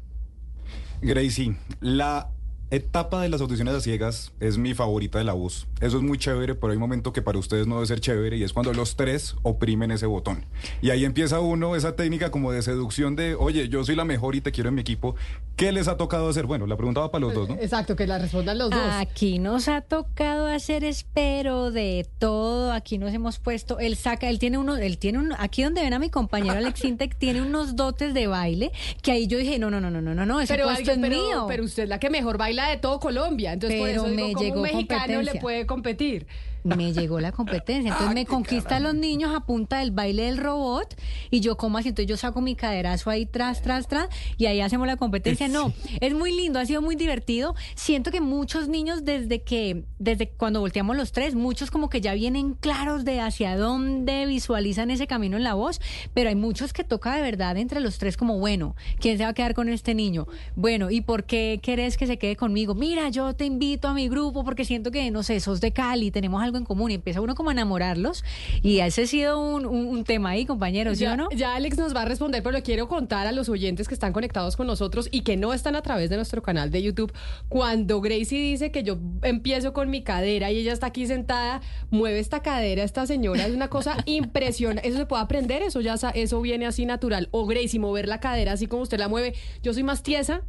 Gracie, 1.02 1.58
la 1.82 2.32
etapa 2.72 3.22
de 3.22 3.30
las 3.30 3.42
audiciones 3.42 3.74
a 3.76 3.80
ciegas 3.82 4.34
es 4.40 4.58
mi 4.58 4.74
favorita 4.74 5.18
de 5.20 5.24
la 5.24 5.34
voz. 5.34 5.68
Eso 5.82 5.98
es 5.98 6.04
muy 6.04 6.18
chévere, 6.18 6.56
pero 6.56 6.72
hay 6.72 6.78
un 6.78 6.82
momento 6.82 7.14
que 7.14 7.22
para 7.22 7.38
ustedes 7.38 7.68
no 7.68 7.76
debe 7.76 7.88
ser 7.88 8.00
chévere 8.00 8.38
y 8.38 8.44
es 8.44 8.54
cuando 8.54 8.74
los 8.74 8.96
tres 8.96 9.36
oprimen 9.44 9.92
ese 9.92 10.06
botón. 10.08 10.46
Y 10.82 10.90
ahí 10.90 11.06
empieza 11.06 11.40
uno 11.40 11.76
esa 11.76 11.96
técnica 11.96 12.32
como 12.32 12.52
de 12.52 12.62
seducción 12.62 13.16
de, 13.16 13.36
oye, 13.36 13.70
yo 13.70 13.84
soy 13.84 13.96
la 13.96 14.06
mejor 14.06 14.36
y 14.36 14.42
te 14.42 14.52
quiero 14.52 14.70
en 14.70 14.76
mi 14.76 14.82
equipo. 14.82 15.16
¿Qué 15.56 15.72
les 15.72 15.88
ha 15.88 15.96
tocado 15.96 16.28
hacer? 16.28 16.46
Bueno, 16.48 16.68
la 16.68 16.76
pregunta 16.76 17.00
va 17.02 17.12
para 17.12 17.22
los 17.22 17.34
dos, 17.34 17.50
¿no? 17.50 17.56
Exacto, 17.56 17.96
que 17.96 18.08
la 18.08 18.18
respondan 18.18 18.58
los 18.58 18.70
dos. 18.72 18.80
Aquí 18.94 19.40
nos 19.40 19.68
ha 19.70 19.82
tocado 19.82 20.48
hacer 20.48 20.84
espero 20.84 21.72
de 21.72 22.08
todo. 22.20 22.74
Aquí 22.74 22.98
nos 22.98 23.14
hemos 23.14 23.40
puesto. 23.40 23.80
Él 23.80 23.96
saca, 23.96 24.30
él 24.30 24.40
tiene 24.40 24.58
uno, 24.58 24.76
él 24.76 24.98
tiene 24.98 25.20
un. 25.20 25.34
Aquí 25.38 25.64
donde 25.64 25.82
ven 25.82 25.94
a 25.94 26.00
mi 26.00 26.10
compañero 26.10 26.58
Alex 26.58 26.84
Intec 26.84 27.16
tiene 27.18 27.42
unos 27.42 27.76
dotes 27.76 28.14
de 28.14 28.28
baile 28.28 28.72
que 29.02 29.12
ahí 29.12 29.28
yo 29.28 29.38
dije 29.38 29.60
no 29.60 29.70
no 29.70 29.80
no 29.80 29.90
no 29.92 30.02
no 30.02 30.14
no 30.16 30.26
no 30.26 30.42
ese 30.42 30.54
pero, 30.54 30.66
puesto 30.66 30.92
alguien- 30.92 31.06
es 31.06 31.10
pero, 31.12 31.24
mío. 31.24 31.46
pero 31.48 31.64
usted 31.64 31.84
es 31.84 31.90
la 31.90 32.00
que 32.00 32.10
mejor 32.10 32.38
baila 32.38 32.55
de 32.56 32.78
todo 32.78 33.00
Colombia. 33.00 33.54
Entonces, 33.54 33.80
por 33.80 33.90
eso 33.90 34.08
digo, 34.10 34.40
¿cómo 34.40 34.56
un 34.56 34.62
mexicano 34.62 35.22
le 35.22 35.36
puede 35.36 35.66
competir? 35.66 36.26
Me 36.66 36.94
llegó 36.94 37.20
la 37.20 37.32
competencia. 37.32 37.92
Entonces 37.92 38.14
me 38.14 38.26
conquista 38.26 38.78
a 38.78 38.80
los 38.80 38.96
niños 38.96 39.34
a 39.36 39.42
punta 39.42 39.80
del 39.80 39.92
baile 39.92 40.24
del 40.24 40.38
robot 40.38 40.96
y 41.30 41.40
yo 41.40 41.58
como 41.58 41.78
así, 41.78 41.90
entonces 41.90 42.10
yo 42.10 42.18
saco 42.18 42.42
mi 42.42 42.56
caderazo 42.56 43.10
ahí 43.10 43.26
tras, 43.26 43.62
tras, 43.62 43.88
tras 43.88 44.10
y 44.38 44.48
ahí 44.48 44.62
hacemos 44.62 44.88
la 44.88 44.98
competencia. 44.98 45.48
No, 45.48 45.72
es 46.02 46.14
muy 46.14 46.36
lindo, 46.36 46.60
ha 46.60 46.66
sido 46.66 46.82
muy 46.82 46.96
divertido. 46.96 47.56
Siento 47.76 48.12
que 48.12 48.20
muchos 48.20 48.68
niños 48.68 49.06
desde 49.06 49.44
que, 49.44 49.84
desde 50.00 50.30
cuando 50.30 50.60
volteamos 50.60 50.98
los 50.98 51.12
tres, 51.12 51.36
muchos 51.36 51.70
como 51.70 51.90
que 51.90 52.02
ya 52.02 52.14
vienen 52.16 52.56
claros 52.56 53.06
de 53.06 53.22
hacia 53.22 53.58
dónde 53.58 54.26
visualizan 54.26 54.90
ese 54.90 55.06
camino 55.06 55.38
en 55.38 55.44
la 55.44 55.54
voz, 55.54 55.80
pero 56.14 56.30
hay 56.30 56.36
muchos 56.36 56.74
que 56.74 56.84
toca 56.84 57.16
de 57.16 57.22
verdad 57.22 57.58
entre 57.58 57.80
los 57.80 58.00
tres 58.00 58.18
como, 58.18 58.40
bueno, 58.40 58.76
¿quién 59.00 59.18
se 59.18 59.24
va 59.24 59.30
a 59.30 59.34
quedar 59.34 59.54
con 59.54 59.70
este 59.70 59.94
niño? 59.94 60.28
Bueno, 60.56 60.90
¿y 60.90 61.02
por 61.02 61.26
qué 61.26 61.60
querés 61.62 61.96
que 61.96 62.08
se 62.08 62.18
quede 62.18 62.36
conmigo? 62.36 62.74
Mira, 62.74 63.10
yo 63.10 63.36
te 63.36 63.46
invito 63.46 63.88
a 63.88 63.94
mi 63.94 64.10
grupo 64.10 64.44
porque 64.44 64.66
siento 64.66 64.90
que, 64.90 65.12
no 65.12 65.22
sé, 65.22 65.40
sos 65.40 65.62
de 65.62 65.72
Cali, 65.72 66.10
tenemos 66.10 66.42
algo 66.42 66.55
en 66.58 66.66
común 66.66 66.92
y 66.92 66.96
empieza 66.96 67.22
uno 67.22 67.36
como 67.36 67.50
a 67.50 67.54
enamorarlos 67.54 68.24
y 68.62 68.80
ese 68.80 69.04
ha 69.04 69.08
sido 69.08 69.40
un, 69.40 69.66
un- 69.66 69.88
un 69.88 70.04
tema 70.04 70.30
ahí, 70.32 70.46
compañeros, 70.46 70.98
¿sí 70.98 71.04
ya, 71.04 71.14
o 71.14 71.18
no? 71.18 71.28
ya 71.36 71.56
Alex 71.56 71.78
nos 71.78 71.96
va 71.96 72.02
a 72.02 72.06
responder, 72.06 72.42
pero 72.44 72.54
le 72.54 72.62
quiero 72.64 72.88
contar 72.88 73.28
a 73.28 73.32
los 73.32 73.50
oyentes 73.50 73.88
que 73.88 73.94
están 73.94 74.14
conectados 74.14 74.56
con 74.56 74.68
nosotros 74.68 75.08
y 75.12 75.22
que 75.22 75.38
no 75.38 75.54
están 75.54 75.76
a 75.76 75.82
través 75.82 76.10
de 76.10 76.16
nuestro 76.16 76.42
canal 76.42 76.72
de 76.72 76.82
YouTube. 76.84 77.14
Cuando 77.50 78.02
Gracie 78.02 78.40
dice 78.42 78.72
que 78.72 78.84
yo 78.84 78.98
empiezo 79.22 79.74
con 79.74 79.90
mi 79.90 80.04
cadera 80.04 80.52
y 80.52 80.58
ella 80.60 80.74
está 80.74 80.88
aquí 80.88 81.08
sentada, 81.08 81.62
mueve 81.92 82.20
esta 82.20 82.42
cadera, 82.42 82.84
esta 82.84 83.06
señora, 83.06 83.46
es 83.48 83.54
una 83.54 83.70
cosa 83.70 83.98
impresionante. 84.06 84.88
Eso 84.88 84.98
se 84.98 85.06
puede 85.06 85.24
aprender, 85.24 85.62
eso 85.62 85.82
ya 85.82 85.96
eso 86.14 86.42
viene 86.42 86.66
así 86.66 86.86
natural. 86.86 87.30
O 87.32 87.46
Gracie, 87.46 87.80
mover 87.80 88.08
la 88.08 88.20
cadera 88.20 88.54
así 88.54 88.68
como 88.68 88.84
usted 88.84 89.00
la 89.00 89.08
mueve. 89.08 89.34
Yo 89.64 89.74
soy 89.74 89.84
más 89.84 90.04
tiesa. 90.04 90.42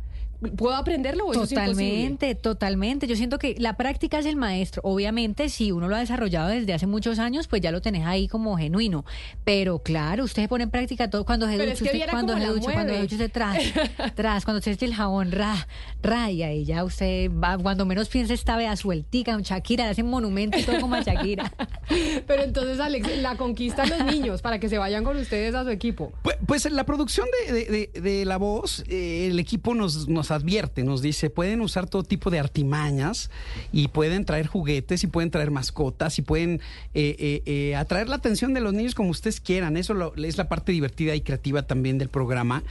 ¿Puedo 0.56 0.74
aprenderlo 0.76 1.26
o 1.26 1.32
eso 1.32 1.44
es? 1.44 1.48
Totalmente, 1.50 2.34
totalmente. 2.34 3.06
Yo 3.06 3.16
siento 3.16 3.38
que 3.38 3.54
la 3.58 3.76
práctica 3.76 4.18
es 4.18 4.26
el 4.26 4.36
maestro. 4.36 4.82
Obviamente, 4.84 5.48
si 5.48 5.72
uno 5.72 5.88
lo 5.88 5.96
ha 5.96 6.00
desarrollado 6.00 6.48
desde 6.48 6.74
hace 6.74 6.86
muchos 6.86 7.18
años, 7.18 7.48
pues 7.48 7.62
ya 7.62 7.70
lo 7.72 7.80
tenés 7.80 8.04
ahí 8.06 8.28
como 8.28 8.56
genuino. 8.56 9.04
Pero 9.44 9.78
claro, 9.82 10.24
usted 10.24 10.42
se 10.42 10.48
pone 10.48 10.64
en 10.64 10.70
práctica 10.70 11.08
todo 11.10 11.24
cuando 11.24 11.46
se 11.46 11.52
ducha, 11.54 11.64
es 11.72 11.78
que 11.78 11.84
usted- 11.84 11.96
viera 11.96 12.12
cuando 12.12 12.34
se 12.38 12.46
ducha, 12.46 12.72
cuando 12.72 12.92
se 12.94 13.00
ducha 13.00 13.14
usted 13.16 13.30
tras, 13.32 13.56
tras, 14.14 14.44
cuando 14.44 14.60
se 14.62 14.72
echa 14.72 14.84
el 14.86 14.94
jabón, 14.94 15.32
ra, 15.32 15.66
ra, 16.02 16.30
y 16.30 16.42
ahí 16.42 16.64
ya 16.64 16.84
usted 16.84 17.30
va, 17.30 17.56
cuando 17.58 17.86
menos 17.86 18.08
piense 18.08 18.34
esta 18.34 18.56
vea 18.56 18.76
sueltica, 18.76 19.36
un 19.36 19.42
Shakira, 19.42 19.84
le 19.84 19.90
hacen 19.92 20.06
monumento 20.06 20.58
y 20.58 20.62
todo 20.64 20.80
como 20.80 20.96
a 20.96 21.02
Shakira. 21.02 21.52
Pero 22.26 22.42
entonces, 22.42 22.78
Alex, 22.80 23.08
la 23.18 23.36
conquistan 23.36 23.88
los 23.88 24.04
niños 24.04 24.42
para 24.42 24.58
que 24.60 24.68
se 24.68 24.78
vayan 24.78 25.04
con 25.04 25.16
ustedes 25.16 25.54
a 25.54 25.64
su 25.64 25.70
equipo. 25.70 26.12
Pues, 26.22 26.36
pues 26.46 26.70
la 26.70 26.84
producción 26.84 27.26
de, 27.48 27.52
de- 27.52 27.90
de- 27.94 28.00
de 28.00 28.24
la 28.24 28.36
voz, 28.36 28.84
eh, 28.88 29.28
el 29.30 29.38
equipo 29.38 29.74
nos, 29.74 30.08
nos 30.08 30.25
advierte, 30.30 30.84
nos 30.84 31.02
dice, 31.02 31.30
pueden 31.30 31.60
usar 31.60 31.88
todo 31.88 32.02
tipo 32.02 32.30
de 32.30 32.38
artimañas 32.38 33.30
y 33.72 33.88
pueden 33.88 34.24
traer 34.24 34.46
juguetes 34.46 35.04
y 35.04 35.06
pueden 35.06 35.30
traer 35.30 35.50
mascotas 35.50 36.18
y 36.18 36.22
pueden 36.22 36.60
eh, 36.94 37.16
eh, 37.18 37.42
eh, 37.46 37.76
atraer 37.76 38.08
la 38.08 38.16
atención 38.16 38.54
de 38.54 38.60
los 38.60 38.72
niños 38.74 38.94
como 38.94 39.10
ustedes 39.10 39.40
quieran. 39.40 39.76
Eso 39.76 39.94
lo- 39.94 40.14
es 40.16 40.36
la 40.38 40.48
parte 40.48 40.72
divertida 40.72 41.14
y 41.14 41.20
creativa 41.20 41.62
también 41.66 41.98
del 41.98 42.08
programa. 42.08 42.62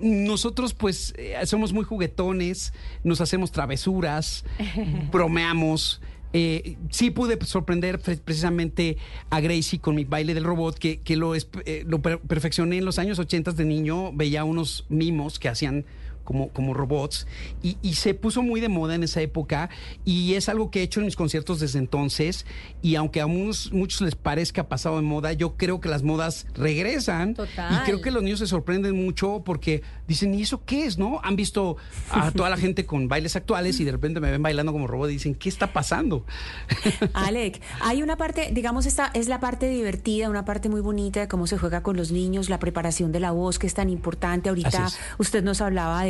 Nosotros 0.00 0.74
pues 0.74 1.14
somos 1.44 1.72
muy 1.72 1.84
juguetones, 1.84 2.72
nos 3.04 3.20
hacemos 3.20 3.52
travesuras, 3.52 4.44
bromeamos. 5.12 6.00
Eh, 6.32 6.76
sí 6.90 7.10
pude 7.10 7.36
sorprender 7.44 7.98
pre- 7.98 8.16
precisamente 8.18 8.96
a 9.30 9.40
Gracie 9.40 9.80
con 9.80 9.96
mi 9.96 10.04
baile 10.04 10.32
del 10.32 10.44
robot, 10.44 10.78
que, 10.78 11.00
que 11.00 11.16
lo, 11.16 11.34
es- 11.34 11.48
eh, 11.66 11.82
lo 11.88 12.00
per- 12.02 12.20
perfeccioné 12.20 12.78
en 12.78 12.84
los 12.84 13.00
años 13.00 13.18
80 13.18 13.50
de 13.52 13.64
niño. 13.64 14.12
Veía 14.12 14.44
unos 14.44 14.86
mimos 14.88 15.40
que 15.40 15.48
hacían 15.48 15.84
como, 16.24 16.48
como 16.50 16.74
robots 16.74 17.26
y, 17.62 17.76
y 17.82 17.94
se 17.94 18.14
puso 18.14 18.42
muy 18.42 18.60
de 18.60 18.68
moda 18.68 18.94
en 18.94 19.02
esa 19.02 19.20
época 19.20 19.70
y 20.04 20.34
es 20.34 20.48
algo 20.48 20.70
que 20.70 20.80
he 20.80 20.82
hecho 20.82 21.00
en 21.00 21.06
mis 21.06 21.16
conciertos 21.16 21.60
desde 21.60 21.78
entonces 21.78 22.46
y 22.82 22.94
aunque 22.94 23.20
a 23.20 23.26
unos- 23.26 23.72
muchos 23.72 24.00
les 24.02 24.14
parezca 24.14 24.68
pasado 24.68 24.96
de 24.96 25.02
moda, 25.02 25.32
yo 25.32 25.56
creo 25.56 25.80
que 25.80 25.88
las 25.88 26.02
modas 26.02 26.46
regresan 26.54 27.34
Total. 27.34 27.74
y 27.74 27.84
creo 27.84 28.00
que 28.00 28.10
los 28.10 28.22
niños 28.22 28.38
se 28.38 28.46
sorprenden 28.46 28.94
mucho 28.96 29.42
porque 29.44 29.82
dicen, 30.06 30.34
¿y 30.34 30.42
eso 30.42 30.62
qué 30.64 30.84
es? 30.86 30.98
¿No? 30.98 31.20
Han 31.24 31.36
visto 31.36 31.76
a 32.10 32.30
toda 32.30 32.50
la 32.50 32.56
gente 32.56 32.86
con 32.86 33.08
bailes 33.08 33.36
actuales 33.36 33.80
y 33.80 33.84
de 33.84 33.92
repente 33.92 34.20
me 34.20 34.30
ven 34.30 34.42
bailando 34.42 34.72
como 34.72 34.86
robot 34.86 35.10
y 35.10 35.14
dicen, 35.14 35.34
¿qué 35.34 35.48
está 35.48 35.72
pasando? 35.72 36.24
Alec, 37.14 37.60
hay 37.80 38.02
una 38.02 38.16
parte, 38.16 38.50
digamos, 38.52 38.86
esta 38.86 39.10
es 39.14 39.28
la 39.28 39.40
parte 39.40 39.68
divertida, 39.68 40.28
una 40.28 40.44
parte 40.44 40.68
muy 40.68 40.80
bonita 40.80 41.20
de 41.20 41.28
cómo 41.28 41.46
se 41.46 41.58
juega 41.58 41.82
con 41.82 41.96
los 41.96 42.12
niños, 42.12 42.48
la 42.48 42.58
preparación 42.58 43.12
de 43.12 43.20
la 43.20 43.30
voz 43.32 43.58
que 43.58 43.66
es 43.66 43.74
tan 43.74 43.88
importante. 43.90 44.48
Ahorita 44.48 44.88
usted 45.18 45.42
nos 45.42 45.60
hablaba 45.60 46.02
de 46.04 46.09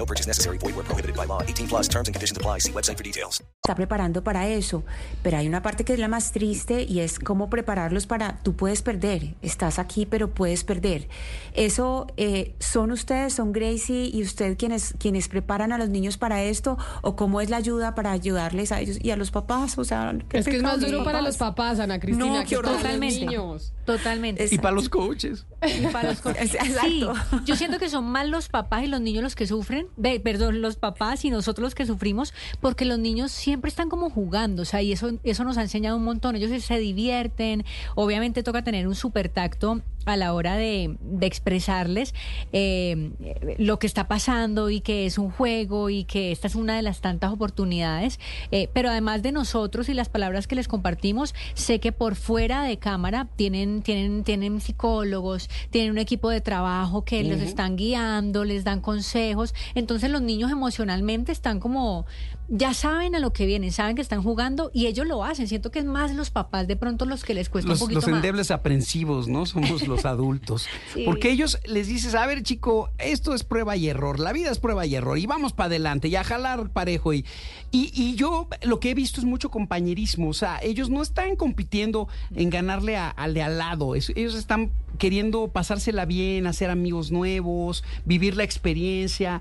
No 0.00 0.06
purchase 0.06 0.26
necessary. 0.26 0.56
Void 0.56 0.74
where 0.76 0.86
prohibited 0.86 1.14
by 1.14 1.26
law. 1.26 1.42
18 1.42 1.68
plus 1.68 1.86
terms 1.86 2.08
and 2.08 2.14
conditions 2.14 2.38
apply. 2.38 2.58
See 2.60 2.72
website 2.72 2.96
for 2.96 3.04
details. 3.04 3.42
Está 3.62 3.74
preparando 3.74 4.24
para 4.24 4.48
eso, 4.48 4.82
pero 5.22 5.36
hay 5.36 5.46
una 5.46 5.60
parte 5.60 5.84
que 5.84 5.92
es 5.92 5.98
la 5.98 6.08
más 6.08 6.32
triste 6.32 6.82
y 6.88 7.00
es 7.00 7.18
cómo 7.18 7.50
prepararlos 7.50 8.06
para, 8.06 8.38
tú 8.42 8.56
puedes 8.56 8.80
perder, 8.80 9.34
estás 9.42 9.78
aquí 9.78 10.06
pero 10.06 10.30
puedes 10.30 10.64
perder. 10.64 11.08
Eso, 11.52 12.06
eh, 12.16 12.54
¿son 12.58 12.90
ustedes, 12.90 13.34
son 13.34 13.52
Gracie 13.52 14.08
y 14.10 14.22
usted 14.22 14.56
quienes, 14.56 14.94
quienes 14.98 15.28
preparan 15.28 15.72
a 15.72 15.78
los 15.78 15.90
niños 15.90 16.16
para 16.16 16.42
esto? 16.42 16.78
¿O 17.02 17.14
cómo 17.16 17.42
es 17.42 17.50
la 17.50 17.58
ayuda 17.58 17.94
para 17.94 18.12
ayudarles 18.12 18.72
a 18.72 18.80
ellos 18.80 18.96
y 19.02 19.10
a 19.10 19.16
los 19.16 19.30
papás? 19.30 19.76
O 19.76 19.84
sea, 19.84 20.16
qué 20.30 20.38
Es 20.38 20.46
que 20.46 20.56
es 20.56 20.62
más 20.62 20.80
duro 20.80 21.04
para 21.04 21.20
los 21.20 21.36
papás, 21.36 21.78
Ana 21.78 22.00
Cristina, 22.00 22.26
No, 22.26 22.40
que 22.40 22.46
qué 22.48 22.56
para 22.56 22.70
los 22.70 22.78
Totalmente. 22.78 23.26
niños. 23.26 23.74
Totalmente. 23.84 24.48
Y 24.50 24.58
para 24.58 24.74
los 24.74 24.88
coaches. 24.88 25.46
Para 25.92 26.10
los 26.10 26.20
Sí, 26.82 27.04
yo 27.44 27.56
siento 27.56 27.78
que 27.78 27.88
son 27.88 28.04
más 28.04 28.28
los 28.28 28.48
papás 28.48 28.84
y 28.84 28.86
los 28.86 29.00
niños 29.00 29.22
los 29.22 29.34
que 29.34 29.46
sufren, 29.46 29.88
perdón, 30.22 30.62
los 30.62 30.76
papás 30.76 31.24
y 31.24 31.30
nosotros 31.30 31.62
los 31.62 31.74
que 31.74 31.86
sufrimos, 31.86 32.32
porque 32.60 32.84
los 32.84 32.98
niños 32.98 33.30
siempre 33.30 33.68
están 33.68 33.88
como 33.88 34.10
jugando, 34.10 34.62
o 34.62 34.64
sea, 34.64 34.82
y 34.82 34.92
eso, 34.92 35.18
eso 35.22 35.44
nos 35.44 35.58
ha 35.58 35.62
enseñado 35.62 35.96
un 35.96 36.04
montón, 36.04 36.36
ellos 36.36 36.50
se 36.62 36.78
divierten, 36.78 37.64
obviamente 37.94 38.42
toca 38.42 38.62
tener 38.62 38.88
un 38.88 38.94
super 38.94 39.28
tacto 39.28 39.82
a 40.12 40.16
la 40.16 40.32
hora 40.34 40.56
de, 40.56 40.96
de 41.00 41.26
expresarles 41.26 42.14
eh, 42.52 43.10
lo 43.58 43.78
que 43.78 43.86
está 43.86 44.08
pasando 44.08 44.70
y 44.70 44.80
que 44.80 45.06
es 45.06 45.18
un 45.18 45.30
juego 45.30 45.90
y 45.90 46.04
que 46.04 46.32
esta 46.32 46.46
es 46.46 46.54
una 46.54 46.76
de 46.76 46.82
las 46.82 47.00
tantas 47.00 47.32
oportunidades, 47.32 48.18
eh, 48.50 48.68
pero 48.72 48.90
además 48.90 49.22
de 49.22 49.32
nosotros 49.32 49.88
y 49.88 49.94
las 49.94 50.08
palabras 50.08 50.46
que 50.46 50.54
les 50.56 50.68
compartimos, 50.68 51.34
sé 51.54 51.80
que 51.80 51.92
por 51.92 52.14
fuera 52.16 52.62
de 52.64 52.78
cámara 52.78 53.28
tienen, 53.36 53.82
tienen, 53.82 54.24
tienen 54.24 54.60
psicólogos, 54.60 55.48
tienen 55.70 55.92
un 55.92 55.98
equipo 55.98 56.30
de 56.30 56.40
trabajo 56.40 57.04
que 57.04 57.22
los 57.24 57.38
Ujú. 57.38 57.48
están 57.48 57.76
guiando, 57.76 58.44
les 58.44 58.64
dan 58.64 58.80
consejos, 58.80 59.54
entonces 59.74 60.10
los 60.10 60.22
niños 60.22 60.50
emocionalmente 60.50 61.32
están 61.32 61.60
como, 61.60 62.06
ya 62.52 62.74
saben 62.74 63.14
a 63.14 63.20
lo 63.20 63.32
que 63.32 63.46
vienen, 63.46 63.70
saben 63.70 63.94
que 63.94 64.02
están 64.02 64.22
jugando 64.24 64.72
y 64.74 64.86
ellos 64.86 65.06
lo 65.06 65.22
hacen, 65.24 65.46
siento 65.46 65.70
que 65.70 65.78
es 65.78 65.84
más 65.84 66.12
los 66.16 66.30
papás 66.30 66.66
de 66.66 66.74
pronto 66.74 67.04
los 67.06 67.22
que 67.22 67.32
les 67.32 67.48
cuesta 67.48 67.68
Los, 67.70 67.80
un 67.80 67.86
poquito 67.86 68.00
los 68.00 68.08
más. 68.08 68.16
endebles 68.16 68.50
aprensivos, 68.50 69.28
¿no? 69.28 69.46
Somos 69.46 69.86
los 69.86 70.04
adultos. 70.04 70.66
Sí. 70.94 71.04
Porque 71.04 71.30
ellos 71.30 71.58
les 71.66 71.86
dices, 71.86 72.16
a 72.16 72.26
ver, 72.26 72.42
chico, 72.42 72.90
esto 72.98 73.32
es 73.34 73.44
prueba 73.44 73.76
y 73.76 73.88
error, 73.88 74.18
la 74.18 74.32
vida 74.32 74.50
es 74.50 74.58
prueba 74.58 74.84
y 74.86 74.96
error, 74.96 75.16
y 75.18 75.26
vamos 75.26 75.52
para 75.52 75.66
adelante, 75.68 76.08
y 76.08 76.16
a 76.16 76.24
jalar 76.24 76.70
parejo. 76.70 77.12
Y, 77.14 77.24
y, 77.70 77.92
y 77.94 78.16
yo 78.16 78.48
lo 78.62 78.80
que 78.80 78.90
he 78.90 78.94
visto 78.94 79.20
es 79.20 79.24
mucho 79.26 79.50
compañerismo, 79.50 80.28
o 80.30 80.34
sea, 80.34 80.58
ellos 80.62 80.90
no 80.90 81.00
están 81.02 81.36
compitiendo 81.36 82.08
en 82.34 82.50
ganarle 82.50 82.96
a- 82.96 83.10
al 83.10 83.34
de 83.34 83.42
al 83.42 83.58
lado, 83.58 83.94
es- 83.94 84.10
ellos 84.16 84.34
están 84.34 84.72
queriendo 84.98 85.46
pasársela 85.48 86.04
bien, 86.06 86.48
hacer 86.48 86.70
amigos 86.70 87.12
nuevos, 87.12 87.84
vivir 88.04 88.36
la 88.36 88.42
experiencia. 88.42 89.40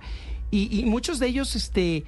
Y, 0.51 0.79
y 0.79 0.86
muchos 0.86 1.20
de 1.20 1.27
ellos, 1.27 1.56
este, 1.56 2.06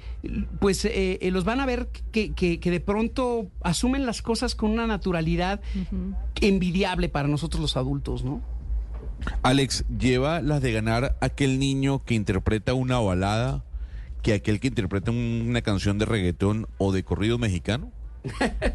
pues, 0.60 0.84
eh, 0.84 1.18
eh, 1.20 1.30
los 1.30 1.44
van 1.44 1.60
a 1.60 1.66
ver 1.66 1.88
que, 2.10 2.32
que- 2.32 2.58
que 2.58 2.70
de 2.70 2.80
pronto 2.80 3.46
asumen 3.62 4.04
las 4.04 4.20
cosas 4.22 4.54
con 4.56 4.70
una 4.70 4.86
naturalidad 4.86 5.60
envidiable 6.40 7.08
para 7.08 7.28
nosotros 7.28 7.60
los 7.60 7.76
adultos, 7.76 8.24
¿no? 8.24 8.40
Alex, 9.42 9.84
¿lleva 9.96 10.40
las 10.40 10.60
de 10.60 10.72
ganar 10.72 11.16
aquel 11.20 11.58
niño 11.60 12.02
que 12.04 12.14
interpreta 12.14 12.74
una 12.74 12.98
balada 12.98 13.62
que 14.22 14.32
aquel 14.34 14.58
que 14.60 14.68
interpreta 14.68 15.10
un- 15.12 15.44
una 15.48 15.62
canción 15.62 15.98
de 15.98 16.04
reggaetón 16.06 16.66
o 16.78 16.90
de 16.92 17.04
corrido 17.04 17.38
mexicano? 17.38 17.90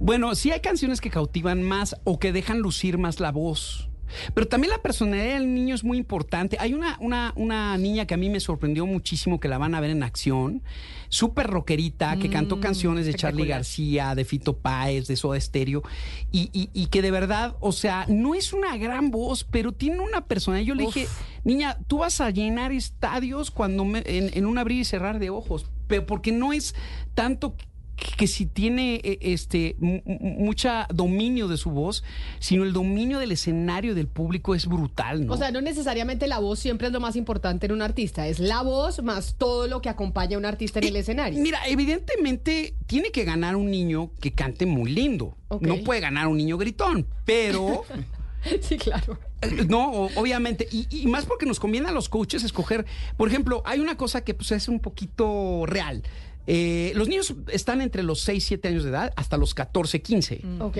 Bueno, 0.00 0.34
sí 0.34 0.50
hay 0.50 0.58
canciones 0.60 1.00
que 1.00 1.10
cautivan 1.10 1.62
más 1.62 1.94
o 2.02 2.18
que 2.18 2.32
dejan 2.32 2.58
lucir 2.58 2.98
más 2.98 3.20
la 3.20 3.30
voz. 3.30 3.88
Pero 4.34 4.46
también 4.48 4.70
la 4.70 4.82
personalidad 4.82 5.34
del 5.34 5.54
niño 5.54 5.74
es 5.74 5.84
muy 5.84 5.98
importante. 5.98 6.56
Hay 6.60 6.74
una, 6.74 6.96
una, 7.00 7.32
una 7.36 7.76
niña 7.78 8.06
que 8.06 8.14
a 8.14 8.16
mí 8.16 8.28
me 8.30 8.40
sorprendió 8.40 8.86
muchísimo 8.86 9.40
que 9.40 9.48
la 9.48 9.58
van 9.58 9.74
a 9.74 9.80
ver 9.80 9.90
en 9.90 10.02
acción, 10.02 10.62
súper 11.08 11.46
rockerita, 11.48 12.16
que 12.18 12.30
cantó 12.30 12.60
canciones 12.60 13.06
de 13.06 13.14
Charlie. 13.14 13.46
García, 13.46 14.14
de 14.14 14.24
Fito 14.24 14.56
Páez, 14.56 15.06
de 15.08 15.16
Soda 15.16 15.38
Stereo, 15.40 15.82
y, 16.30 16.48
y- 16.52 16.70
y 16.72 16.86
que 16.86 17.02
de 17.02 17.10
verdad, 17.10 17.56
o 17.60 17.72
sea, 17.72 18.06
no 18.08 18.34
es 18.34 18.52
una 18.52 18.76
gran 18.76 19.10
voz, 19.10 19.44
pero 19.44 19.72
tiene 19.72 20.00
una 20.00 20.24
personalidad. 20.26 20.66
Yo 20.68 20.74
le 20.74 20.84
dije, 20.86 21.06
niña, 21.44 21.78
tú 21.86 21.98
vas 21.98 22.20
a 22.20 22.30
llenar 22.30 22.72
estadios 22.72 23.50
cuando 23.50 23.84
me- 23.84 24.02
en, 24.06 24.30
en 24.32 24.46
un 24.46 24.58
abrir 24.58 24.80
y 24.80 24.84
cerrar 24.84 25.18
de 25.18 25.30
ojos, 25.30 25.66
pero 25.86 26.06
porque 26.06 26.32
no 26.32 26.52
es 26.52 26.74
tanto 27.14 27.54
que- 28.02 28.16
que 28.16 28.26
si 28.26 28.46
tiene 28.46 29.00
eh, 29.04 29.18
este 29.20 29.76
mu- 29.78 30.00
mu- 30.04 30.18
mucha 30.44 30.86
dominio 30.92 31.48
de 31.48 31.56
su 31.56 31.70
voz, 31.70 32.02
sino 32.40 32.64
el 32.64 32.72
dominio 32.72 33.18
del 33.18 33.32
escenario 33.32 33.94
del 33.94 34.08
público 34.08 34.54
es 34.54 34.66
brutal, 34.66 35.26
¿no? 35.26 35.32
O 35.34 35.36
sea, 35.36 35.50
no 35.50 35.60
necesariamente 35.60 36.26
la 36.26 36.38
voz 36.38 36.58
siempre 36.58 36.86
es 36.88 36.92
lo 36.92 37.00
más 37.00 37.16
importante 37.16 37.66
en 37.66 37.72
un 37.72 37.82
artista, 37.82 38.26
es 38.26 38.38
la 38.38 38.62
voz 38.62 39.02
más 39.02 39.36
todo 39.38 39.66
lo 39.68 39.80
que 39.80 39.88
acompaña 39.88 40.36
a 40.36 40.38
un 40.38 40.44
artista 40.46 40.78
en 40.80 40.86
el 40.86 40.96
escenario. 40.96 41.40
Mira, 41.40 41.58
evidentemente 41.66 42.74
tiene 42.86 43.10
que 43.10 43.24
ganar 43.24 43.56
un 43.56 43.70
niño 43.70 44.10
que 44.20 44.32
cante 44.32 44.66
muy 44.66 44.90
lindo. 44.92 45.36
No 45.60 45.76
puede 45.84 46.00
ganar 46.00 46.28
un 46.28 46.36
niño 46.38 46.56
gritón, 46.58 47.06
pero 47.24 47.84
sí, 48.60 48.76
claro. 48.76 49.18
Eh, 49.42 49.66
No, 49.68 50.08
obviamente, 50.16 50.66
y, 50.72 50.86
y 50.90 51.06
más 51.06 51.26
porque 51.26 51.46
nos 51.46 51.60
conviene 51.60 51.88
a 51.88 51.92
los 51.92 52.08
coaches 52.08 52.42
escoger, 52.44 52.86
por 53.16 53.28
ejemplo, 53.28 53.62
hay 53.66 53.80
una 53.80 53.96
cosa 53.96 54.24
que 54.24 54.34
pues, 54.34 54.50
es 54.52 54.68
un 54.68 54.80
poquito 54.80 55.64
real. 55.66 56.02
Eh, 56.46 56.92
los 56.96 57.08
niños 57.08 57.34
están 57.52 57.80
entre 57.80 58.02
los 58.02 58.20
6, 58.22 58.44
7 58.44 58.68
años 58.68 58.84
de 58.84 58.90
edad 58.90 59.12
hasta 59.16 59.36
los 59.36 59.54
14, 59.54 60.02
15. 60.02 60.40
Ok. 60.60 60.76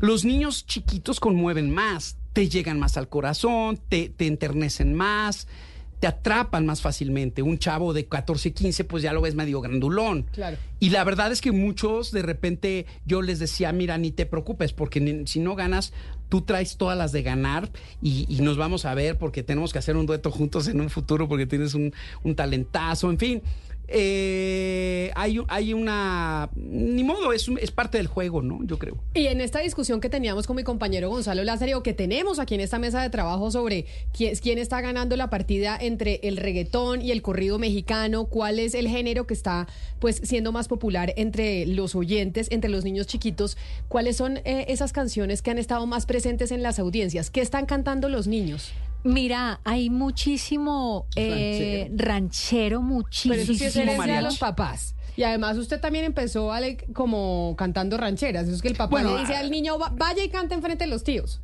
Los 0.00 0.24
niños 0.24 0.66
chiquitos 0.66 1.20
conmueven 1.20 1.70
más, 1.72 2.16
te 2.32 2.48
llegan 2.48 2.78
más 2.78 2.96
al 2.96 3.08
corazón, 3.08 3.78
te, 3.88 4.10
te 4.10 4.26
enternecen 4.26 4.92
más, 4.94 5.48
te 6.00 6.06
atrapan 6.06 6.66
más 6.66 6.82
fácilmente. 6.82 7.40
Un 7.40 7.58
chavo 7.58 7.94
de 7.94 8.04
14, 8.04 8.52
15, 8.52 8.84
pues 8.84 9.02
ya 9.02 9.14
lo 9.14 9.22
ves 9.22 9.34
medio 9.34 9.62
grandulón. 9.62 10.24
Claro. 10.32 10.58
Y 10.80 10.90
la 10.90 11.02
verdad 11.04 11.32
es 11.32 11.40
que 11.40 11.52
muchos 11.52 12.12
de 12.12 12.20
repente 12.20 12.84
yo 13.06 13.22
les 13.22 13.38
decía, 13.38 13.72
mira, 13.72 13.96
ni 13.96 14.10
te 14.10 14.26
preocupes, 14.26 14.74
porque 14.74 15.00
ni- 15.00 15.26
si 15.26 15.40
no 15.40 15.54
ganas, 15.54 15.94
tú 16.28 16.42
traes 16.42 16.76
todas 16.76 16.98
las 16.98 17.12
de 17.12 17.22
ganar 17.22 17.70
y, 18.02 18.26
y 18.28 18.42
nos 18.42 18.58
vamos 18.58 18.84
a 18.84 18.92
ver 18.94 19.16
porque 19.16 19.42
tenemos 19.42 19.72
que 19.72 19.78
hacer 19.78 19.96
un 19.96 20.04
dueto 20.04 20.30
juntos 20.30 20.68
en 20.68 20.82
un 20.82 20.90
futuro 20.90 21.26
porque 21.28 21.46
tienes 21.46 21.72
un, 21.72 21.94
un 22.22 22.34
talentazo, 22.34 23.08
en 23.10 23.18
fin. 23.18 23.42
Eh, 23.88 25.10
hay, 25.14 25.38
hay 25.48 25.72
una... 25.72 26.50
Ni 26.54 27.04
modo, 27.04 27.32
es, 27.32 27.48
es 27.60 27.70
parte 27.70 27.98
del 27.98 28.06
juego, 28.06 28.42
¿no? 28.42 28.60
Yo 28.64 28.78
creo. 28.78 28.96
Y 29.14 29.26
en 29.26 29.40
esta 29.40 29.60
discusión 29.60 30.00
que 30.00 30.08
teníamos 30.08 30.46
con 30.46 30.56
mi 30.56 30.64
compañero 30.64 31.08
Gonzalo 31.08 31.44
Lázaro, 31.44 31.82
que 31.82 31.92
tenemos 31.92 32.38
aquí 32.38 32.54
en 32.54 32.60
esta 32.60 32.78
mesa 32.78 33.02
de 33.02 33.10
trabajo 33.10 33.50
sobre 33.50 33.86
quién, 34.12 34.34
quién 34.36 34.58
está 34.58 34.80
ganando 34.80 35.16
la 35.16 35.30
partida 35.30 35.76
entre 35.80 36.20
el 36.22 36.36
reggaetón 36.36 37.02
y 37.02 37.12
el 37.12 37.22
corrido 37.22 37.58
mexicano, 37.58 38.26
cuál 38.26 38.58
es 38.58 38.74
el 38.74 38.88
género 38.88 39.26
que 39.26 39.34
está 39.34 39.66
pues 39.98 40.20
siendo 40.22 40.52
más 40.52 40.68
popular 40.68 41.12
entre 41.16 41.66
los 41.66 41.94
oyentes, 41.94 42.48
entre 42.50 42.70
los 42.70 42.84
niños 42.84 43.06
chiquitos, 43.06 43.56
cuáles 43.88 44.16
son 44.16 44.38
eh, 44.38 44.66
esas 44.68 44.92
canciones 44.92 45.42
que 45.42 45.50
han 45.50 45.58
estado 45.58 45.86
más 45.86 46.06
presentes 46.06 46.50
en 46.50 46.62
las 46.62 46.78
audiencias, 46.78 47.30
qué 47.30 47.40
están 47.40 47.66
cantando 47.66 48.08
los 48.08 48.26
niños. 48.26 48.72
Mira, 49.06 49.60
hay 49.64 49.88
muchísimo 49.90 51.06
eh, 51.16 51.90
ranchero, 51.94 52.82
muchísimo. 52.82 53.32
Pero 53.34 53.42
eso 53.44 53.54
sí 53.54 53.64
es 53.64 53.76
herencia 53.76 54.16
de 54.16 54.22
los 54.22 54.38
papás. 54.38 54.94
Y 55.16 55.22
además 55.22 55.56
usted 55.56 55.80
también 55.80 56.04
empezó 56.04 56.52
Ale, 56.52 56.76
como 56.92 57.54
cantando 57.56 57.96
rancheras. 57.96 58.46
Eso 58.46 58.56
es 58.56 58.62
que 58.62 58.68
el 58.68 58.74
papá 58.76 58.90
Bueno, 58.90 59.14
le 59.14 59.20
dice 59.20 59.34
ah, 59.36 59.40
al 59.40 59.50
niño, 59.50 59.78
"Va- 59.78 59.92
vaya 59.96 60.22
y 60.22 60.28
cante 60.28 60.54
enfrente 60.54 60.84
de 60.84 60.90
los 60.90 61.04
tíos. 61.04 61.40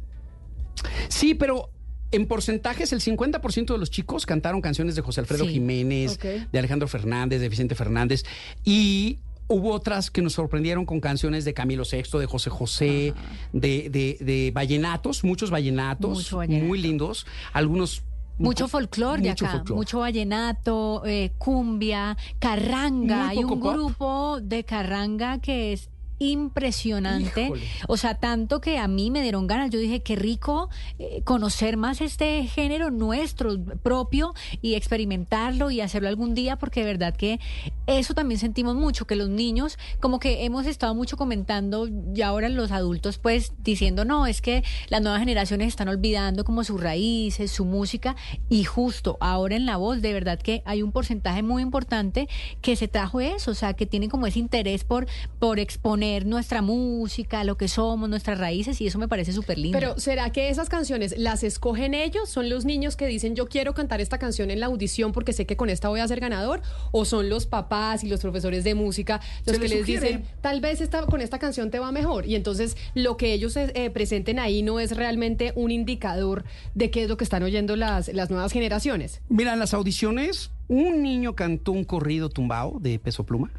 Sí, 1.09 1.35
pero 1.35 1.71
en 2.11 2.27
porcentajes 2.27 2.93
el 2.93 3.01
50% 3.01 3.73
de 3.73 3.79
los 3.79 3.91
chicos 3.91 4.27
cantaron 4.27 4.61
canciones 4.61 4.95
de 4.97 5.03
José 5.03 5.21
Alfredo 5.21 5.45
Sí. 5.47 5.53
Jiménez, 5.53 6.19
de 6.19 6.59
Alejandro 6.59 6.87
Fernández, 6.89 7.41
de 7.41 7.49
Vicente 7.49 7.75
Fernández 7.75 8.25
y 8.65 9.21
hubo 9.53 9.71
otras 9.73 10.11
que 10.11 10.23
nos 10.23 10.33
sorprendieron 10.33 10.85
con 10.87 11.01
canciones 11.01 11.45
de 11.45 11.55
Camilo 11.55 11.85
VI, 11.91 12.19
de 12.19 12.27
José 12.27 12.51
José, 12.51 13.15
de, 13.53 13.89
de, 13.91 14.17
de 14.21 14.51
vallenatos, 14.55 15.25
muchos 15.25 15.51
vallenatos, 15.51 16.19
Mucho 16.19 16.37
vallenato. 16.39 16.67
muy 16.67 16.81
lindos, 16.81 17.27
algunos 17.53 18.03
Mucho 18.39 18.67
folclore 18.67 19.23
de 19.23 19.29
mucho 19.29 19.45
acá, 19.45 19.57
folclor. 19.59 19.77
mucho 19.79 19.99
vallenato, 20.01 21.03
eh, 21.07 21.33
cumbia, 21.39 22.17
carranga. 22.39 23.29
Hay 23.29 23.45
un 23.45 23.61
grupo 23.61 24.41
de 24.41 24.65
carranga 24.65 25.39
que 25.39 25.75
es 25.75 25.91
impresionante. 26.31 27.45
Híjole. 27.45 27.63
O 27.89 27.97
sea, 27.97 28.15
tanto 28.15 28.61
que 28.61 28.79
a 28.79 28.89
mí 28.89 29.11
me 29.11 29.23
dieron 29.23 29.47
ganas. 29.47 29.71
Yo 29.71 29.79
dije, 29.79 30.03
qué 30.03 30.17
rico 30.17 30.69
eh, 30.99 31.23
conocer 31.25 31.77
más 31.77 32.01
este 32.01 32.45
género 32.47 32.91
nuestro 32.91 33.59
propio 33.83 34.35
y 34.61 34.75
experimentarlo 34.75 35.71
y 35.71 35.81
hacerlo 35.81 36.09
algún 36.09 36.35
día, 36.35 36.57
porque 36.57 36.81
de 36.81 36.87
verdad 36.87 37.17
que 37.17 37.41
eso 37.87 38.15
también 38.15 38.39
sentimos 38.39 38.77
mucho, 38.77 39.07
que 39.07 39.17
los 39.17 39.29
niños, 39.29 39.79
como 40.01 40.21
que 40.21 40.45
hemos 40.45 40.67
estado 40.67 40.95
mucho 40.95 41.17
comentando, 41.17 41.89
y 42.15 42.23
ahora 42.23 42.49
los 42.49 42.71
adultos, 42.71 43.19
pues 43.19 43.53
diciendo, 43.63 44.05
no, 44.05 44.27
es 44.27 44.41
que 44.41 44.63
las 44.89 45.03
nuevas 45.03 45.21
generaciones 45.21 45.69
están 45.69 45.89
olvidando 45.89 46.45
como 46.45 46.65
sus 46.65 46.81
raíces, 46.81 47.51
su 47.51 47.65
música, 47.65 48.17
y 48.49 48.65
justo 48.65 49.17
ahora 49.21 49.57
en 49.57 49.67
la 49.67 49.77
voz, 49.77 50.03
de 50.03 50.13
verdad 50.13 50.39
que 50.39 50.63
hay 50.65 50.83
un 50.83 50.93
porcentaje 50.93 51.43
muy 51.43 51.63
importante 51.63 52.29
que 52.61 52.77
se 52.77 52.89
trajo 52.89 53.21
eso, 53.21 53.51
o 53.51 53.55
sea, 53.55 53.75
que 53.75 53.87
tienen 53.87 54.11
como 54.11 54.27
ese 54.27 54.39
interés 54.39 54.85
por, 54.85 55.07
por 55.39 55.59
exponer 55.59 56.12
nuestra 56.21 56.63
música, 56.63 57.45
lo 57.45 57.57
que 57.57 57.69
somos, 57.69 58.09
nuestras 58.09 58.39
raíces, 58.39 58.81
y 58.81 58.87
eso 58.87 58.99
me 58.99 59.09
parece 59.09 59.33
súper 59.33 59.59
lindo. 59.59 59.79
Pero 59.79 59.99
¿será 59.99 60.31
que 60.31 60.49
esas 60.49 60.69
canciones 60.69 61.15
las 61.19 61.43
escogen 61.43 61.95
ellos? 61.95 62.29
¿Son 62.29 62.49
los 62.49 62.65
niños 62.65 62.97
que 62.97 63.07
dicen 63.07 63.35
yo 63.35 63.49
quiero 63.49 63.75
cantar 63.75 64.01
esta 64.01 64.19
canción 64.19 64.51
en 64.51 64.61
la 64.61 64.67
audición 64.67 65.13
porque 65.13 65.33
sé 65.33 65.47
que 65.47 65.57
con 65.57 65.71
esta 65.71 65.89
voy 65.89 66.01
a 66.01 66.09
ser 66.09 66.21
ganador? 66.21 66.63
¿O 66.91 67.05
son 67.05 67.29
los 67.29 67.47
papás? 67.47 67.73
y 68.03 68.09
los 68.09 68.21
profesores 68.21 68.65
de 68.65 68.75
música 68.75 69.21
los 69.47 69.57
Se 69.57 69.63
que 69.63 69.69
les 69.69 69.81
sugiere. 69.81 70.07
dicen, 70.07 70.25
tal 70.41 70.61
vez 70.61 70.81
esta, 70.81 71.05
con 71.07 71.21
esta 71.21 71.39
canción 71.39 71.71
te 71.71 71.79
va 71.79 71.93
mejor. 71.93 72.27
Y 72.27 72.35
entonces 72.35 72.77
lo 72.95 73.17
que 73.17 73.33
ellos 73.33 73.57
eh, 73.57 73.73
eh, 73.75 73.91
presenten 73.91 74.39
ahí 74.39 74.63
no 74.63 74.81
es 74.81 74.97
realmente 74.97 75.53
un 75.55 75.71
indicador 75.71 76.45
de 76.75 76.91
qué 76.91 77.05
es 77.05 77.09
lo 77.09 77.17
que 77.17 77.25
están 77.25 77.43
oyendo 77.43 77.77
las, 77.77 78.09
las 78.13 78.31
nuevas 78.31 78.53
generaciones. 78.53 79.21
Mira, 79.29 79.53
en 79.53 79.59
las 79.59 79.75
audiciones, 79.75 80.51
un 80.69 81.03
niño 81.03 81.35
cantó 81.35 81.73
un 81.73 81.85
corrido 81.85 82.29
tumbado 82.29 82.79
de 82.81 82.99
peso 82.99 83.25
pluma. 83.25 83.51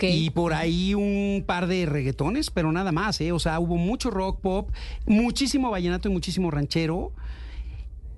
Y 0.00 0.30
por 0.30 0.52
ahí 0.54 0.94
un 0.94 1.44
par 1.46 1.66
de 1.66 1.86
reggaetones, 1.86 2.50
pero 2.50 2.72
nada 2.72 2.92
más, 2.92 3.20
¿eh? 3.20 3.32
O 3.32 3.38
sea, 3.38 3.58
hubo 3.60 3.76
mucho 3.76 4.10
rock 4.10 4.40
pop, 4.40 4.70
muchísimo 5.06 5.70
vallenato 5.70 6.08
y 6.08 6.12
muchísimo 6.12 6.50
ranchero. 6.50 7.12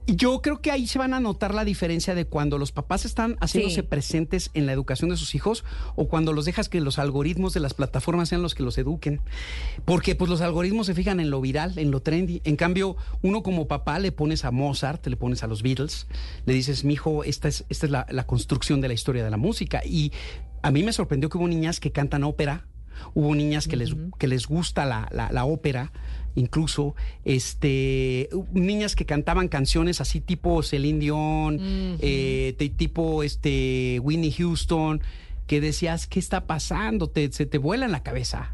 Y 0.07 0.17
yo 0.17 0.43
creo 0.43 0.61
que 0.61 0.71
ahí 0.71 0.87
se 0.87 0.99
van 0.99 1.15
a 1.15 1.21
notar 1.21 1.55
la 1.55 1.65
diferencia 1.65 2.15
de 2.15 2.27
cuando 2.27 2.59
los 2.59 2.73
papás 2.73 3.07
están 3.07 3.39
haciéndose 3.41 3.77
Sí. 3.77 3.83
presentes 3.87 4.51
en 4.53 4.67
la 4.67 4.73
educación 4.73 5.09
de 5.09 5.17
sus 5.17 5.35
hijos 5.35 5.65
o 5.97 6.09
cuando 6.09 6.35
los 6.35 6.45
dejas 6.45 6.69
que 6.69 6.79
los 6.83 6.99
algoritmos 6.99 7.55
de 7.55 7.61
las 7.61 7.73
plataformas 7.73 8.29
sean 8.29 8.43
los 8.43 8.55
que 8.55 8.63
los 8.63 8.77
eduquen. 8.77 9.23
Porque 9.87 10.15
pues 10.15 10.29
los 10.31 10.43
algoritmos 10.43 10.89
se 10.89 10.95
fijan 10.95 11.21
en 11.21 11.31
lo 11.31 11.41
viral, 11.41 11.79
en 11.79 11.91
lo 11.91 12.01
trendy. 12.01 12.43
En 12.45 12.57
cambio, 12.57 12.99
uno 13.23 13.43
como 13.43 13.67
papá 13.67 13.99
le 13.99 14.13
pones 14.13 14.45
a 14.45 14.51
Mozart, 14.51 15.07
le 15.07 15.17
pones 15.17 15.43
a 15.43 15.47
los 15.47 15.63
Beatles, 15.63 16.07
le 16.45 16.53
dices, 16.53 16.85
mijo, 16.85 17.25
esta 17.25 17.49
es, 17.49 17.65
esta 17.71 17.87
es 17.87 17.91
la, 17.91 18.07
la 18.11 18.27
construcción 18.27 18.83
de 18.83 18.89
la 18.89 18.95
historia 18.95 19.25
de 19.25 19.31
la 19.31 19.39
música. 19.39 19.81
Y 19.87 20.13
a 20.65 20.71
mí 20.71 20.83
me 20.83 20.93
sorprendió 20.93 21.29
que 21.29 21.39
hubo 21.39 21.47
niñas 21.49 21.79
que 21.81 21.93
cantan 21.93 22.25
ópera, 22.25 22.67
hubo 23.15 23.35
niñas 23.35 23.69
que, 23.69 23.77
les, 23.77 23.95
que 24.19 24.27
les 24.27 24.47
gusta 24.47 24.85
la, 24.87 25.09
la- 25.13 25.31
la 25.31 25.45
ópera, 25.45 25.93
incluso 26.37 26.95
este 27.25 28.29
niñas 28.53 28.97
que 28.97 29.05
cantaban 29.07 29.49
canciones 29.49 30.01
así 30.01 30.21
tipo 30.21 30.63
Celine 30.63 30.99
Dion, 30.99 31.59
eh, 32.01 32.55
tipo 32.77 33.23
este 33.23 34.01
Winnie 34.03 34.33
Houston, 34.33 35.01
que 35.47 35.61
decías, 35.61 36.07
¿qué 36.07 36.19
está 36.19 36.47
pasando? 36.47 37.09
Te, 37.09 37.31
se 37.33 37.47
te 37.47 37.59
vuela 37.59 37.85
en 37.87 37.93
la 37.93 38.03
cabeza. 38.03 38.51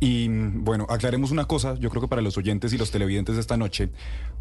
Y 0.00 0.26
bueno, 0.28 0.86
aclaremos 0.90 1.30
una 1.30 1.44
cosa, 1.44 1.76
yo 1.78 1.88
creo 1.88 2.02
que 2.02 2.08
para 2.08 2.22
los 2.22 2.36
oyentes 2.36 2.72
y 2.72 2.78
los 2.78 2.90
televidentes 2.90 3.36
de 3.36 3.40
esta 3.40 3.56
noche, 3.56 3.90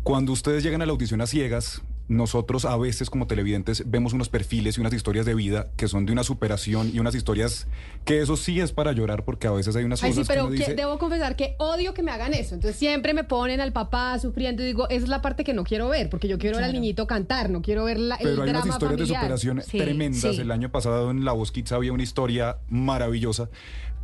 cuando 0.02 0.32
ustedes 0.32 0.64
llegan 0.64 0.82
a 0.82 0.88
la 0.88 0.92
audición 0.92 1.22
a 1.22 1.28
ciegas, 1.28 1.84
nosotros 2.12 2.66
a 2.66 2.76
veces 2.76 3.10
como 3.10 3.26
televidentes 3.26 3.90
vemos 3.90 4.12
unos 4.12 4.28
perfiles 4.28 4.78
y 4.78 4.82
unas 4.82 4.94
historias 4.94 5.26
de 5.26 5.34
vida 5.34 5.70
que 5.78 5.88
son 5.88 6.06
de 6.06 6.12
una 6.12 6.24
superación 6.26 6.92
y 6.94 7.00
unas 7.00 7.16
historias 7.16 7.68
que 8.04 8.22
eso 8.22 8.36
sí 8.36 8.60
es 8.60 8.74
para 8.74 8.92
llorar 8.92 9.24
porque 9.24 9.48
a 9.48 9.52
veces 9.52 9.76
hay 9.78 9.86
unas 9.86 10.04
Ay, 10.04 10.10
cosas 10.12 10.28
sí, 10.28 10.34
pero 10.34 10.44
que 10.44 10.48
uno 10.50 10.58
dice... 10.60 10.76
debo 10.76 11.00
confesar 11.00 11.38
que 11.38 11.56
odio 11.58 11.94
que 11.94 12.04
me 12.04 12.12
hagan 12.12 12.34
eso. 12.34 12.54
Entonces 12.56 12.78
siempre 12.78 13.14
me 13.14 13.24
ponen 13.24 13.62
al 13.62 13.72
papá 13.72 14.20
sufriendo 14.20 14.62
y 14.62 14.66
digo, 14.66 14.90
esa 14.90 15.04
es 15.04 15.10
la 15.10 15.22
parte 15.22 15.46
que 15.46 15.54
no 15.54 15.64
quiero 15.64 15.88
ver, 15.88 16.10
porque 16.10 16.28
yo 16.28 16.38
quiero 16.38 16.58
ver 16.58 16.66
al 16.66 16.74
niñito 16.74 17.08
cantar, 17.08 17.50
no 17.50 17.62
quiero 17.62 17.86
ver 17.86 17.98
la, 17.98 18.16
el 18.16 18.28
Pero 18.28 18.44
hay 18.44 18.50
drama 18.50 18.66
unas 18.66 18.76
historias 18.76 18.98
de 19.00 19.06
familiar. 19.16 19.22
superación 19.22 19.62
Sí, 19.62 19.78
tremendas. 19.78 20.20
sí. 20.36 20.42
El 20.42 20.52
año 20.52 20.70
pasado 20.70 21.12
en 21.12 21.24
La 21.24 21.32
Voz 21.32 21.52
Kids 21.54 21.72
había 21.72 21.94
una 21.94 22.04
historia 22.04 22.58
maravillosa. 22.68 23.50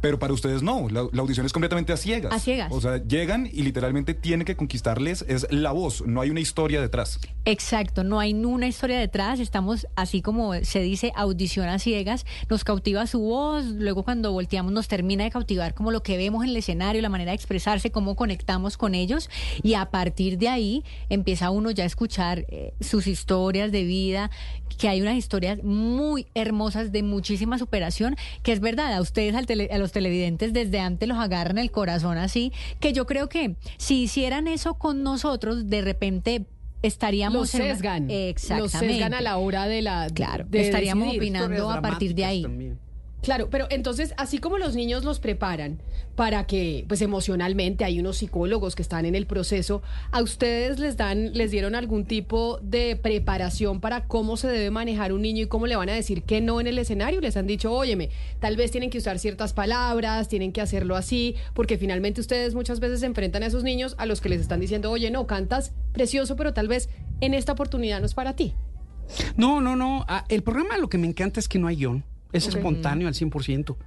Pero 0.01 0.19
para 0.19 0.33
ustedes 0.33 0.61
no, 0.61 0.87
la, 0.89 1.07
la 1.11 1.21
audición 1.21 1.45
es 1.45 1.53
completamente 1.53 1.91
a 1.91 1.97
ciegas. 1.97 2.33
A 2.33 2.39
ciegas. 2.39 2.71
O 2.71 2.79
sea, 2.79 2.97
llegan 3.03 3.47
y 3.51 3.63
literalmente 3.63 4.13
tienen 4.13 4.45
que 4.45 4.55
conquistarles, 4.55 5.25
es 5.27 5.47
la 5.51 5.71
voz, 5.71 6.03
no 6.05 6.21
hay 6.21 6.29
una 6.29 6.39
historia 6.39 6.79
detrás. 6.81 7.19
Exacto, 7.45 8.03
no 8.03 8.19
hay 8.19 8.33
una 8.33 8.67
historia 8.67 8.99
detrás, 8.99 9.39
estamos 9.39 9.87
así 9.95 10.21
como 10.21 10.53
se 10.63 10.81
dice, 10.81 11.11
audición 11.15 11.67
a 11.69 11.79
ciegas, 11.79 12.25
nos 12.49 12.63
cautiva 12.63 13.07
su 13.07 13.19
voz, 13.21 13.65
luego 13.65 14.03
cuando 14.03 14.31
volteamos 14.31 14.71
nos 14.71 14.87
termina 14.87 15.23
de 15.23 15.31
cautivar 15.31 15.73
como 15.73 15.91
lo 15.91 16.03
que 16.03 16.17
vemos 16.17 16.43
en 16.43 16.49
el 16.49 16.57
escenario, 16.57 17.01
la 17.01 17.09
manera 17.09 17.31
de 17.31 17.35
expresarse, 17.35 17.89
cómo 17.91 18.15
conectamos 18.15 18.77
con 18.77 18.93
ellos 18.93 19.29
y 19.63 19.73
a 19.73 19.85
partir 19.89 20.37
de 20.37 20.49
ahí 20.49 20.83
empieza 21.09 21.49
uno 21.49 21.71
ya 21.71 21.83
a 21.83 21.87
escuchar 21.87 22.45
eh, 22.49 22.73
sus 22.81 23.07
historias 23.07 23.71
de 23.71 23.83
vida, 23.83 24.29
que 24.77 24.89
hay 24.89 25.01
unas 25.01 25.15
historias 25.15 25.63
muy 25.63 26.27
hermosas 26.35 26.91
de 26.91 27.01
muchísima 27.01 27.57
superación, 27.57 28.15
que 28.43 28.51
es 28.51 28.59
verdad, 28.59 28.93
a 28.93 29.01
ustedes, 29.01 29.33
al 29.33 29.45
tele- 29.47 29.69
a 29.71 29.77
los 29.79 29.86
televidentes 29.91 30.53
desde 30.53 30.79
antes 30.79 31.07
los 31.07 31.17
agarran 31.17 31.57
el 31.57 31.71
corazón 31.71 32.17
así, 32.17 32.51
que 32.79 32.93
yo 32.93 33.05
creo 33.05 33.29
que 33.29 33.55
si 33.77 34.03
hicieran 34.03 34.47
eso 34.47 34.75
con 34.75 35.03
nosotros, 35.03 35.69
de 35.69 35.81
repente 35.81 36.45
estaríamos 36.83 37.39
Los 37.41 37.55
en 37.55 37.61
una- 37.63 37.73
sesgan. 37.73 38.11
Exactamente. 38.11 38.61
Los 38.61 38.71
sesgan 38.93 39.13
a 39.13 39.21
la 39.21 39.37
hora 39.37 39.67
de 39.67 39.81
la. 39.81 40.07
Claro, 40.13 40.45
de 40.49 40.61
estaríamos 40.61 41.07
decidir. 41.07 41.21
opinando 41.21 41.71
a 41.71 41.81
partir 41.81 42.13
de 42.15 42.25
ahí. 42.25 42.45
Claro, 43.21 43.49
pero 43.49 43.67
entonces, 43.69 44.13
así 44.17 44.37
como 44.37 44.57
los 44.57 44.75
niños 44.75 45.03
los 45.03 45.19
preparan 45.19 45.79
para 46.15 46.45
que, 46.47 46.85
pues 46.87 47.01
emocionalmente, 47.01 47.83
hay 47.83 47.99
unos 47.99 48.17
psicólogos 48.17 48.75
que 48.75 48.81
están 48.81 49.05
en 49.05 49.15
el 49.15 49.25
proceso, 49.25 49.81
¿a 50.11 50.21
ustedes 50.21 50.79
les 50.79 50.97
dan, 50.97 51.33
les 51.33 51.51
dieron 51.51 51.75
algún 51.75 52.05
tipo 52.05 52.59
de 52.61 52.95
preparación 52.95 53.81
para 53.81 54.07
cómo 54.07 54.37
se 54.37 54.47
debe 54.47 54.71
manejar 54.71 55.13
un 55.13 55.21
niño 55.21 55.43
y 55.43 55.47
cómo 55.47 55.67
le 55.67 55.75
van 55.75 55.89
a 55.89 55.93
decir 55.93 56.23
que 56.23 56.41
no 56.41 56.61
en 56.61 56.67
el 56.67 56.77
escenario? 56.79 57.19
Les 57.19 57.37
han 57.37 57.47
dicho, 57.47 57.71
óyeme, 57.71 58.09
tal 58.39 58.55
vez 58.55 58.71
tienen 58.71 58.89
que 58.89 58.99
usar 58.99 59.19
ciertas 59.19 59.53
palabras, 59.53 60.27
tienen 60.27 60.51
que 60.51 60.61
hacerlo 60.61 60.95
así, 60.95 61.35
porque 61.53 61.77
finalmente 61.77 62.21
ustedes 62.21 62.55
muchas 62.55 62.79
veces 62.79 63.01
se 63.01 63.07
enfrentan 63.07 63.43
a 63.43 63.47
esos 63.47 63.63
niños 63.63 63.95
a 63.97 64.05
los 64.05 64.21
que 64.21 64.29
les 64.29 64.41
están 64.41 64.59
diciendo, 64.59 64.89
oye, 64.91 65.11
no, 65.11 65.27
cantas 65.27 65.73
precioso, 65.91 66.35
pero 66.35 66.53
tal 66.53 66.67
vez 66.67 66.89
en 67.21 67.33
esta 67.33 67.51
oportunidad 67.51 67.99
no 67.99 68.05
es 68.05 68.13
para 68.13 68.35
ti. 68.35 68.53
No, 69.35 69.61
no, 69.61 69.75
no. 69.75 70.05
Ah, 70.07 70.25
el 70.29 70.43
programa 70.43 70.77
lo 70.77 70.89
que 70.89 70.97
me 70.97 71.07
encanta 71.07 71.39
es 71.39 71.47
que 71.47 71.59
no 71.59 71.67
hay 71.67 71.77
guion. 71.77 72.03
Es 72.33 72.47
Ok. 72.47 72.55
espontáneo 72.55 73.07
al 73.07 73.13
100%. 73.13 73.77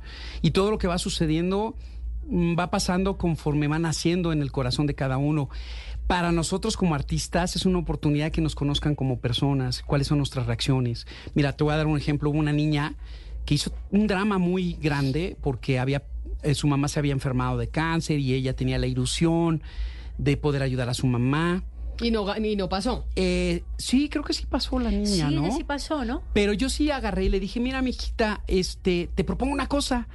Y 0.43 0.51
todo 0.53 0.71
lo 0.71 0.79
que 0.79 0.87
va 0.87 0.99
sucediendo 0.99 1.77
mm, 2.29 2.59
va 2.59 2.71
pasando 2.71 3.17
conforme 3.17 3.67
va 3.69 3.79
naciendo 3.79 4.33
en 4.33 4.43
el 4.43 4.53
corazón 4.53 4.87
de 4.87 4.95
cada 4.95 5.19
uno. 5.19 5.49
Para 6.07 6.33
nosotros 6.33 6.77
como 6.77 6.95
artistas 6.95 7.55
es 7.57 7.67
una 7.67 7.79
oportunidad 7.79 8.33
que 8.33 8.41
nos 8.41 8.55
conozcan 8.55 8.95
como 8.95 9.21
personas, 9.21 9.83
cuáles 9.83 10.09
son 10.09 10.19
nuestras 10.19 10.47
reacciones. 10.47 11.07
Mira, 11.35 11.53
te 11.53 11.65
voy 11.65 11.73
a 11.73 11.77
dar 11.77 11.87
un 11.87 11.97
ejemplo. 11.97 12.31
Hubo 12.31 12.39
una 12.39 12.53
niña 12.53 12.95
que 13.45 13.55
hizo 13.55 13.73
un 13.91 14.07
drama 14.07 14.39
muy 14.39 14.75
grande 14.75 15.37
porque 15.41 15.79
había, 15.79 16.03
eh, 16.43 16.55
su 16.55 16.67
mamá 16.67 16.89
se 16.89 16.99
había 16.99 17.13
enfermado 17.13 17.59
de 17.59 17.69
cáncer 17.69 18.19
y 18.19 18.35
ella 18.35 18.55
tenía 18.55 18.79
la 18.79 18.87
ilusión 18.87 19.63
de 20.19 20.37
poder 20.37 20.63
ayudar 20.63 20.89
a 20.89 20.95
su 20.95 21.07
mamá. 21.07 21.63
Y 22.01 22.11
no, 22.11 22.35
y 22.37 22.57
no 22.57 22.69
pasó. 22.69 23.05
Eh, 23.17 23.63
sí, 23.79 24.09
creo 24.09 24.25
que 24.25 24.33
sí 24.33 24.47
pasó 24.47 24.79
la 24.79 24.91
niña, 24.91 25.29
Sí, 25.29 25.35
¿no? 25.35 25.55
sí 25.57 25.65
pasó, 25.65 26.05
¿no? 26.05 26.23
Pero 26.33 26.53
yo 26.53 26.69
sí 26.71 26.91
agarré 26.91 27.25
y 27.25 27.29
le 27.29 27.41
dije, 27.41 27.61
mira, 27.61 27.83
mijita, 27.83 28.43
este, 28.47 29.09
te 29.15 29.25
propongo 29.25 29.53
una 29.53 29.67
cosa. 29.69 30.09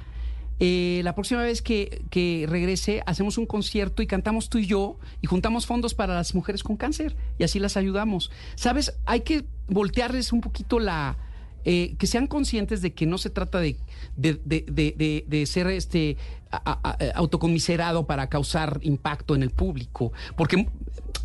Eh, 0.58 1.02
la 1.04 1.14
próxima 1.14 1.42
vez 1.42 1.60
que, 1.60 2.02
que 2.08 2.46
regrese, 2.48 3.02
hacemos 3.04 3.36
un 3.36 3.44
concierto 3.44 4.02
y 4.02 4.06
cantamos 4.06 4.48
tú 4.48 4.56
y 4.58 4.66
yo 4.66 4.98
y 5.20 5.26
juntamos 5.26 5.66
fondos 5.66 5.92
para 5.94 6.14
las 6.14 6.34
mujeres 6.34 6.62
con 6.62 6.76
cáncer 6.78 7.14
y 7.38 7.44
así 7.44 7.58
las 7.58 7.76
ayudamos. 7.76 8.30
¿Sabes? 8.54 8.94
Hay 9.04 9.20
que 9.20 9.44
voltearles 9.68 10.32
un 10.32 10.40
poquito 10.40 10.78
la... 10.78 11.18
eh, 11.66 11.94
que 11.98 12.06
sean 12.06 12.26
conscientes 12.26 12.80
de 12.80 12.94
que 12.94 13.04
no 13.04 13.18
se 13.18 13.28
trata 13.28 13.60
de, 13.60 13.76
de, 14.16 14.40
de- 14.46 14.64
de- 14.66 14.94
de- 14.96 15.24
de 15.28 15.44
ser 15.46 15.66
este 15.66 16.16
a- 16.50 16.56
a- 16.56 16.90
a- 16.90 16.96
autocomiserado 17.16 18.06
para 18.06 18.28
causar 18.28 18.78
impacto 18.82 19.34
en 19.34 19.42
el 19.42 19.50
público. 19.50 20.12
Porque 20.38 20.68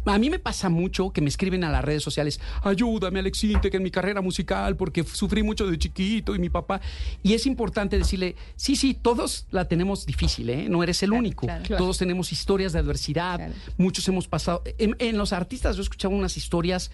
a 0.05 0.17
mí 0.17 0.29
me 0.29 0.39
pasa 0.39 0.69
mucho 0.69 1.11
que 1.11 1.21
me 1.21 1.29
escriben 1.29 1.63
a 1.63 1.69
las 1.69 1.83
redes 1.83 2.03
sociales, 2.03 2.39
ayúdame 2.63 3.19
Alexinte, 3.19 3.69
que 3.69 3.77
en 3.77 3.83
mi 3.83 3.91
carrera 3.91 4.21
musical, 4.21 4.75
porque 4.75 5.03
sufrí 5.03 5.43
mucho 5.43 5.67
de 5.67 5.77
chiquito 5.77 6.35
y 6.35 6.39
mi 6.39 6.49
papá. 6.49 6.81
Y 7.23 7.33
es 7.33 7.45
importante 7.45 7.97
decirle, 7.97 8.35
sí, 8.55 8.75
sí, 8.75 8.93
todos 8.93 9.45
la 9.51 9.65
tenemos 9.67 10.05
difícil, 10.05 10.49
¿eh? 10.49 10.67
No 10.69 10.83
eres 10.83 11.03
el 11.03 11.11
único. 11.13 11.45
claro. 11.47 11.63
Claro. 11.63 11.83
Todos 11.83 11.97
tenemos 11.97 12.31
historias 12.31 12.73
de 12.73 12.79
adversidad. 12.79 13.51
Muchos 13.77 14.07
hemos 14.07 14.27
pasado. 14.27 14.63
En, 14.77 14.95
en 14.99 15.17
los 15.17 15.33
artistas 15.33 15.75
yo 15.75 15.81
he 15.81 15.83
escuchado 15.83 16.13
unas 16.13 16.37
historias 16.37 16.91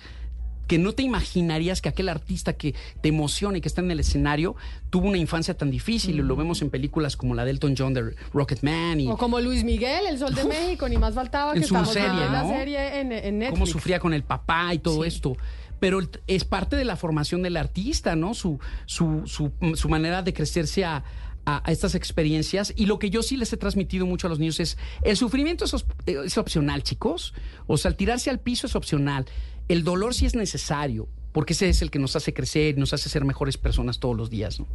que 0.68 0.78
no 0.78 0.92
te 0.94 1.04
imaginarías 1.04 1.82
que 1.82 1.90
aquel 1.90 2.10
artista 2.10 2.54
que 2.54 2.76
te 3.02 3.10
emociona 3.10 3.58
y 3.58 3.62
que 3.62 3.68
está 3.68 3.82
en 3.82 3.90
el 3.92 4.00
escenario 4.00 4.56
tuvo 4.90 5.08
una 5.08 5.18
infancia 5.18 5.56
tan 5.58 5.72
difícil. 5.72 6.16
Y 6.20 6.22
lo 6.22 6.36
vemos 6.36 6.62
en 6.62 6.70
películas 6.70 7.16
como 7.18 7.34
la 7.36 7.46
de 7.46 7.52
Elton 7.52 7.76
John 7.78 7.94
de 7.94 8.14
Rocketman 8.34 9.00
y 9.00 9.08
O 9.08 9.18
como 9.18 9.40
Luis 9.40 9.64
Miguel, 9.64 10.06
El 10.10 10.20
Sol 10.20 10.36
de 10.36 10.44
México, 10.44 10.88
ni 10.90 10.98
más 10.98 11.16
faltaba 11.16 11.54
que 11.54 11.60
En 11.60 11.64
su 11.64 11.74
estamos 11.74 11.94
serie, 11.94 12.10
viendo 12.10 12.32
la 12.32 12.44
¿no? 12.44 12.50
serie 12.50 13.00
en, 13.00 13.12
en 13.12 13.40
Netflix. 13.40 13.60
cómo 13.60 13.66
sufría 13.66 14.00
con 14.00 14.14
el 14.14 14.24
papá 14.24 14.74
y 14.74 14.80
todo 14.80 15.04
esto. 15.06 15.38
Pero 15.80 16.00
es 16.26 16.44
parte 16.44 16.76
de 16.76 16.86
la 16.86 16.96
formación 16.96 17.44
del 17.44 17.56
artista, 17.56 18.16
¿no? 18.16 18.34
Su, 18.34 18.60
su, 18.88 19.22
su, 19.26 19.52
su 19.76 19.90
manera 19.90 20.24
de 20.24 20.34
crecerse 20.34 20.84
a, 20.84 21.04
a- 21.48 21.72
estas 21.72 21.96
experiencias. 21.96 22.74
Y 22.76 22.86
lo 22.86 23.00
que 23.00 23.10
yo 23.10 23.24
sí 23.24 23.38
les 23.38 23.52
he 23.54 23.58
transmitido 23.58 24.06
mucho 24.06 24.28
a 24.28 24.30
los 24.30 24.38
niños 24.40 24.60
es, 24.60 24.78
el 25.02 25.18
sufrimiento 25.18 25.66
es 26.06 26.38
opcional, 26.38 26.84
chicos. 26.84 27.34
O 27.66 27.78
sea, 27.78 27.90
el 27.90 27.96
tirarse 27.96 28.30
al 28.30 28.40
piso 28.40 28.68
es 28.68 28.76
opcional. 28.76 29.26
El 29.68 29.84
dolor 29.84 30.14
sí 30.14 30.26
es 30.26 30.36
necesario, 30.36 31.08
porque 31.32 31.54
ese 31.54 31.70
es 31.70 31.82
el 31.82 31.90
que 31.90 32.00
nos 32.00 32.16
hace 32.16 32.34
crecer 32.34 32.78
y 32.78 32.80
nos 32.80 32.94
hace 32.94 33.10
ser 33.10 33.24
mejores 33.26 33.58
personas 33.58 34.00
todos 34.00 34.16
los 34.16 34.30
días, 34.30 34.60
¿no? 34.60 34.68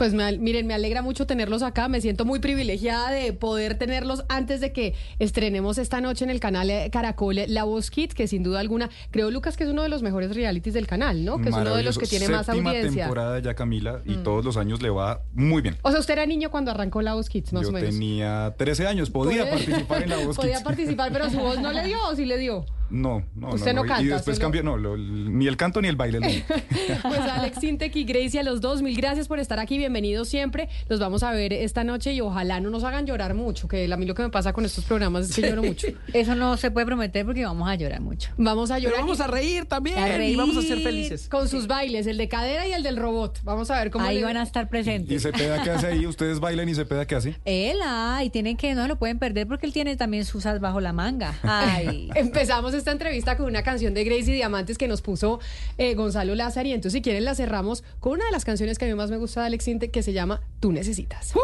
Pues 0.00 0.14
me, 0.14 0.38
miren, 0.38 0.66
me 0.66 0.72
alegra 0.72 1.02
mucho 1.02 1.26
tenerlos 1.26 1.62
acá. 1.62 1.86
Me 1.88 2.00
siento 2.00 2.24
muy 2.24 2.38
privilegiada 2.40 3.10
de 3.10 3.34
poder 3.34 3.74
tenerlos 3.74 4.24
antes 4.30 4.62
de 4.62 4.72
que 4.72 4.94
estrenemos 5.18 5.76
esta 5.76 6.00
noche 6.00 6.24
en 6.24 6.30
el 6.30 6.40
canal 6.40 6.70
eh, 6.70 6.88
Caracol 6.90 7.36
La 7.48 7.64
Voz 7.64 7.90
Kids, 7.90 8.14
que 8.14 8.26
sin 8.26 8.42
duda 8.42 8.60
alguna, 8.60 8.88
creo, 9.10 9.30
Lucas, 9.30 9.58
que 9.58 9.64
es 9.64 9.68
uno 9.68 9.82
de 9.82 9.90
los 9.90 10.00
mejores 10.02 10.34
realities 10.34 10.72
del 10.72 10.86
canal, 10.86 11.22
¿no? 11.22 11.36
Que 11.42 11.50
es 11.50 11.54
uno 11.54 11.74
de 11.76 11.82
los 11.82 11.98
que 11.98 12.06
tiene 12.06 12.30
más 12.30 12.46
Séptima 12.46 12.70
audiencia. 12.70 13.02
temporada 13.04 13.38
ya, 13.40 13.52
Camila, 13.54 14.00
y 14.06 14.12
Mm. 14.12 14.22
todos 14.22 14.42
los 14.42 14.56
años 14.56 14.80
le 14.80 14.88
va 14.88 15.20
muy 15.34 15.60
bien. 15.60 15.76
O 15.82 15.90
sea, 15.90 16.00
usted 16.00 16.14
era 16.14 16.24
niño 16.24 16.50
cuando 16.50 16.70
arrancó 16.70 17.02
La 17.02 17.12
Voz 17.12 17.28
Kids, 17.28 17.52
más 17.52 17.64
Yo 17.64 17.68
o 17.68 17.72
menos. 17.72 17.90
tenía 17.90 18.54
13 18.56 18.86
años, 18.86 19.10
podía 19.10 19.42
Puede- 19.42 19.50
participar 19.66 20.02
en 20.02 20.08
la 20.08 20.16
voz 20.24 20.34
Podía 20.36 20.52
Kids. 20.54 20.62
participar, 20.64 21.12
pero 21.12 21.28
su 21.28 21.36
voz 21.40 21.60
no 21.60 21.72
le 21.72 21.84
dio 21.84 21.98
o 22.08 22.16
sí 22.16 22.24
le 22.24 22.38
dio. 22.38 22.64
No, 22.90 23.24
no, 23.36 23.50
Usted 23.50 23.72
no 23.72 23.84
Y 23.84 23.88
canta, 23.88 24.02
después 24.02 24.20
usted 24.20 24.32
no- 24.34 24.40
cambió, 24.40 24.62
no, 24.62 24.76
lo- 24.76 24.96
ni 24.96 25.46
el 25.46 25.56
canto 25.56 25.80
ni 25.80 25.88
el 25.88 25.96
baile. 25.96 26.20
no. 26.20 26.26
Pues 27.02 27.20
Alex 27.20 27.58
Sintek 27.60 27.94
y 27.96 28.04
Gracie, 28.04 28.40
a 28.40 28.42
los 28.42 28.60
dos, 28.60 28.82
mil 28.82 28.96
gracias 28.96 29.28
por 29.28 29.38
estar 29.38 29.58
aquí. 29.58 29.78
Bienvenidos 29.78 30.28
siempre. 30.28 30.68
Los 30.88 30.98
vamos 31.00 31.22
a 31.22 31.30
ver 31.32 31.52
esta 31.52 31.84
noche 31.84 32.12
y 32.12 32.20
ojalá 32.20 32.60
no 32.60 32.68
nos 32.70 32.84
hagan 32.84 33.06
llorar 33.06 33.34
mucho, 33.34 33.68
que 33.68 33.90
a 33.92 33.96
mí 33.96 34.06
lo 34.06 34.14
que 34.14 34.22
me 34.22 34.30
pasa 34.30 34.52
con 34.52 34.64
estos 34.64 34.84
programas 34.84 35.28
es 35.30 35.36
que 35.36 35.42
lloro 35.42 35.62
mucho. 35.62 35.86
Eso 36.12 36.34
no 36.34 36.56
se 36.56 36.70
puede 36.70 36.86
prometer 36.86 37.24
porque 37.24 37.44
vamos 37.44 37.68
a 37.68 37.74
llorar 37.76 38.00
mucho. 38.00 38.30
Vamos 38.36 38.70
a 38.70 38.74
Pero 38.74 38.88
llorar. 38.90 39.00
vamos 39.02 39.20
a 39.20 39.26
reír 39.28 39.64
también 39.66 39.98
A 39.98 40.24
y 40.24 40.34
vamos 40.36 40.56
a 40.56 40.62
ser 40.62 40.80
felices. 40.80 41.28
Con 41.28 41.48
sus 41.48 41.66
bailes, 41.66 42.06
el 42.06 42.16
de 42.18 42.28
cadera 42.28 42.66
y 42.66 42.72
el 42.72 42.82
del 42.82 42.96
robot. 42.96 43.38
Vamos 43.44 43.70
a 43.70 43.78
ver 43.78 43.90
cómo 43.90 44.04
Ahí 44.04 44.18
le- 44.18 44.24
van 44.24 44.36
a 44.36 44.42
estar 44.42 44.68
presentes. 44.68 45.10
¿Y 45.16 45.20
Cepeda 45.20 45.62
qué 45.62 45.70
hace 45.70 45.86
ahí? 45.86 46.06
¿Ustedes 46.06 46.40
bailan 46.40 46.68
y 46.68 46.74
Cepeda 46.74 47.06
qué 47.06 47.14
hace? 47.14 47.36
Él, 47.44 47.76
ay, 47.84 48.30
tienen 48.30 48.56
que, 48.56 48.74
no 48.74 48.86
lo 48.88 48.98
pueden 48.98 49.18
perder 49.18 49.46
porque 49.46 49.66
él 49.66 49.72
tiene 49.72 49.96
también 49.96 50.24
sus 50.24 50.44
as 50.46 50.60
bajo 50.60 50.80
la 50.80 50.92
manga. 50.92 51.34
Ay. 51.42 52.10
Empezamos 52.14 52.74
esta 52.80 52.92
entrevista 52.92 53.36
con 53.36 53.46
una 53.46 53.62
canción 53.62 53.94
de 53.94 54.04
Gracie 54.04 54.34
Diamantes 54.34 54.78
que 54.78 54.88
nos 54.88 55.02
puso 55.02 55.38
eh, 55.78 55.94
Gonzalo 55.94 56.34
Lázaro 56.34 56.68
y 56.68 56.72
entonces 56.72 56.98
si 56.98 57.02
quieren 57.02 57.24
la 57.24 57.34
cerramos 57.34 57.84
con 58.00 58.14
una 58.14 58.24
de 58.24 58.32
las 58.32 58.44
canciones 58.44 58.78
que 58.78 58.86
a 58.86 58.88
mí 58.88 58.94
más 58.94 59.10
me 59.10 59.18
gusta 59.18 59.40
de 59.40 59.46
Alex 59.46 59.64
Sintek 59.64 59.90
que 59.90 60.02
se 60.02 60.12
llama 60.12 60.40
Tú 60.60 60.72
Necesitas. 60.72 61.34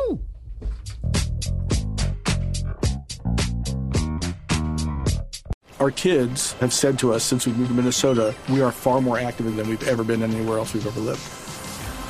Our 5.78 5.90
kids 5.90 6.54
have 6.60 6.72
said 6.72 6.98
to 7.00 7.12
us 7.12 7.22
since 7.22 7.46
we 7.46 7.52
moved 7.52 7.68
to 7.68 7.74
Minnesota, 7.74 8.34
we 8.48 8.62
are 8.62 8.72
far 8.72 9.02
more 9.02 9.18
active 9.18 9.54
than 9.56 9.68
we've 9.68 9.86
ever 9.86 10.02
been 10.02 10.22
anywhere 10.22 10.56
else 10.56 10.72
we've 10.72 10.86
ever 10.86 11.00
lived. 11.00 11.45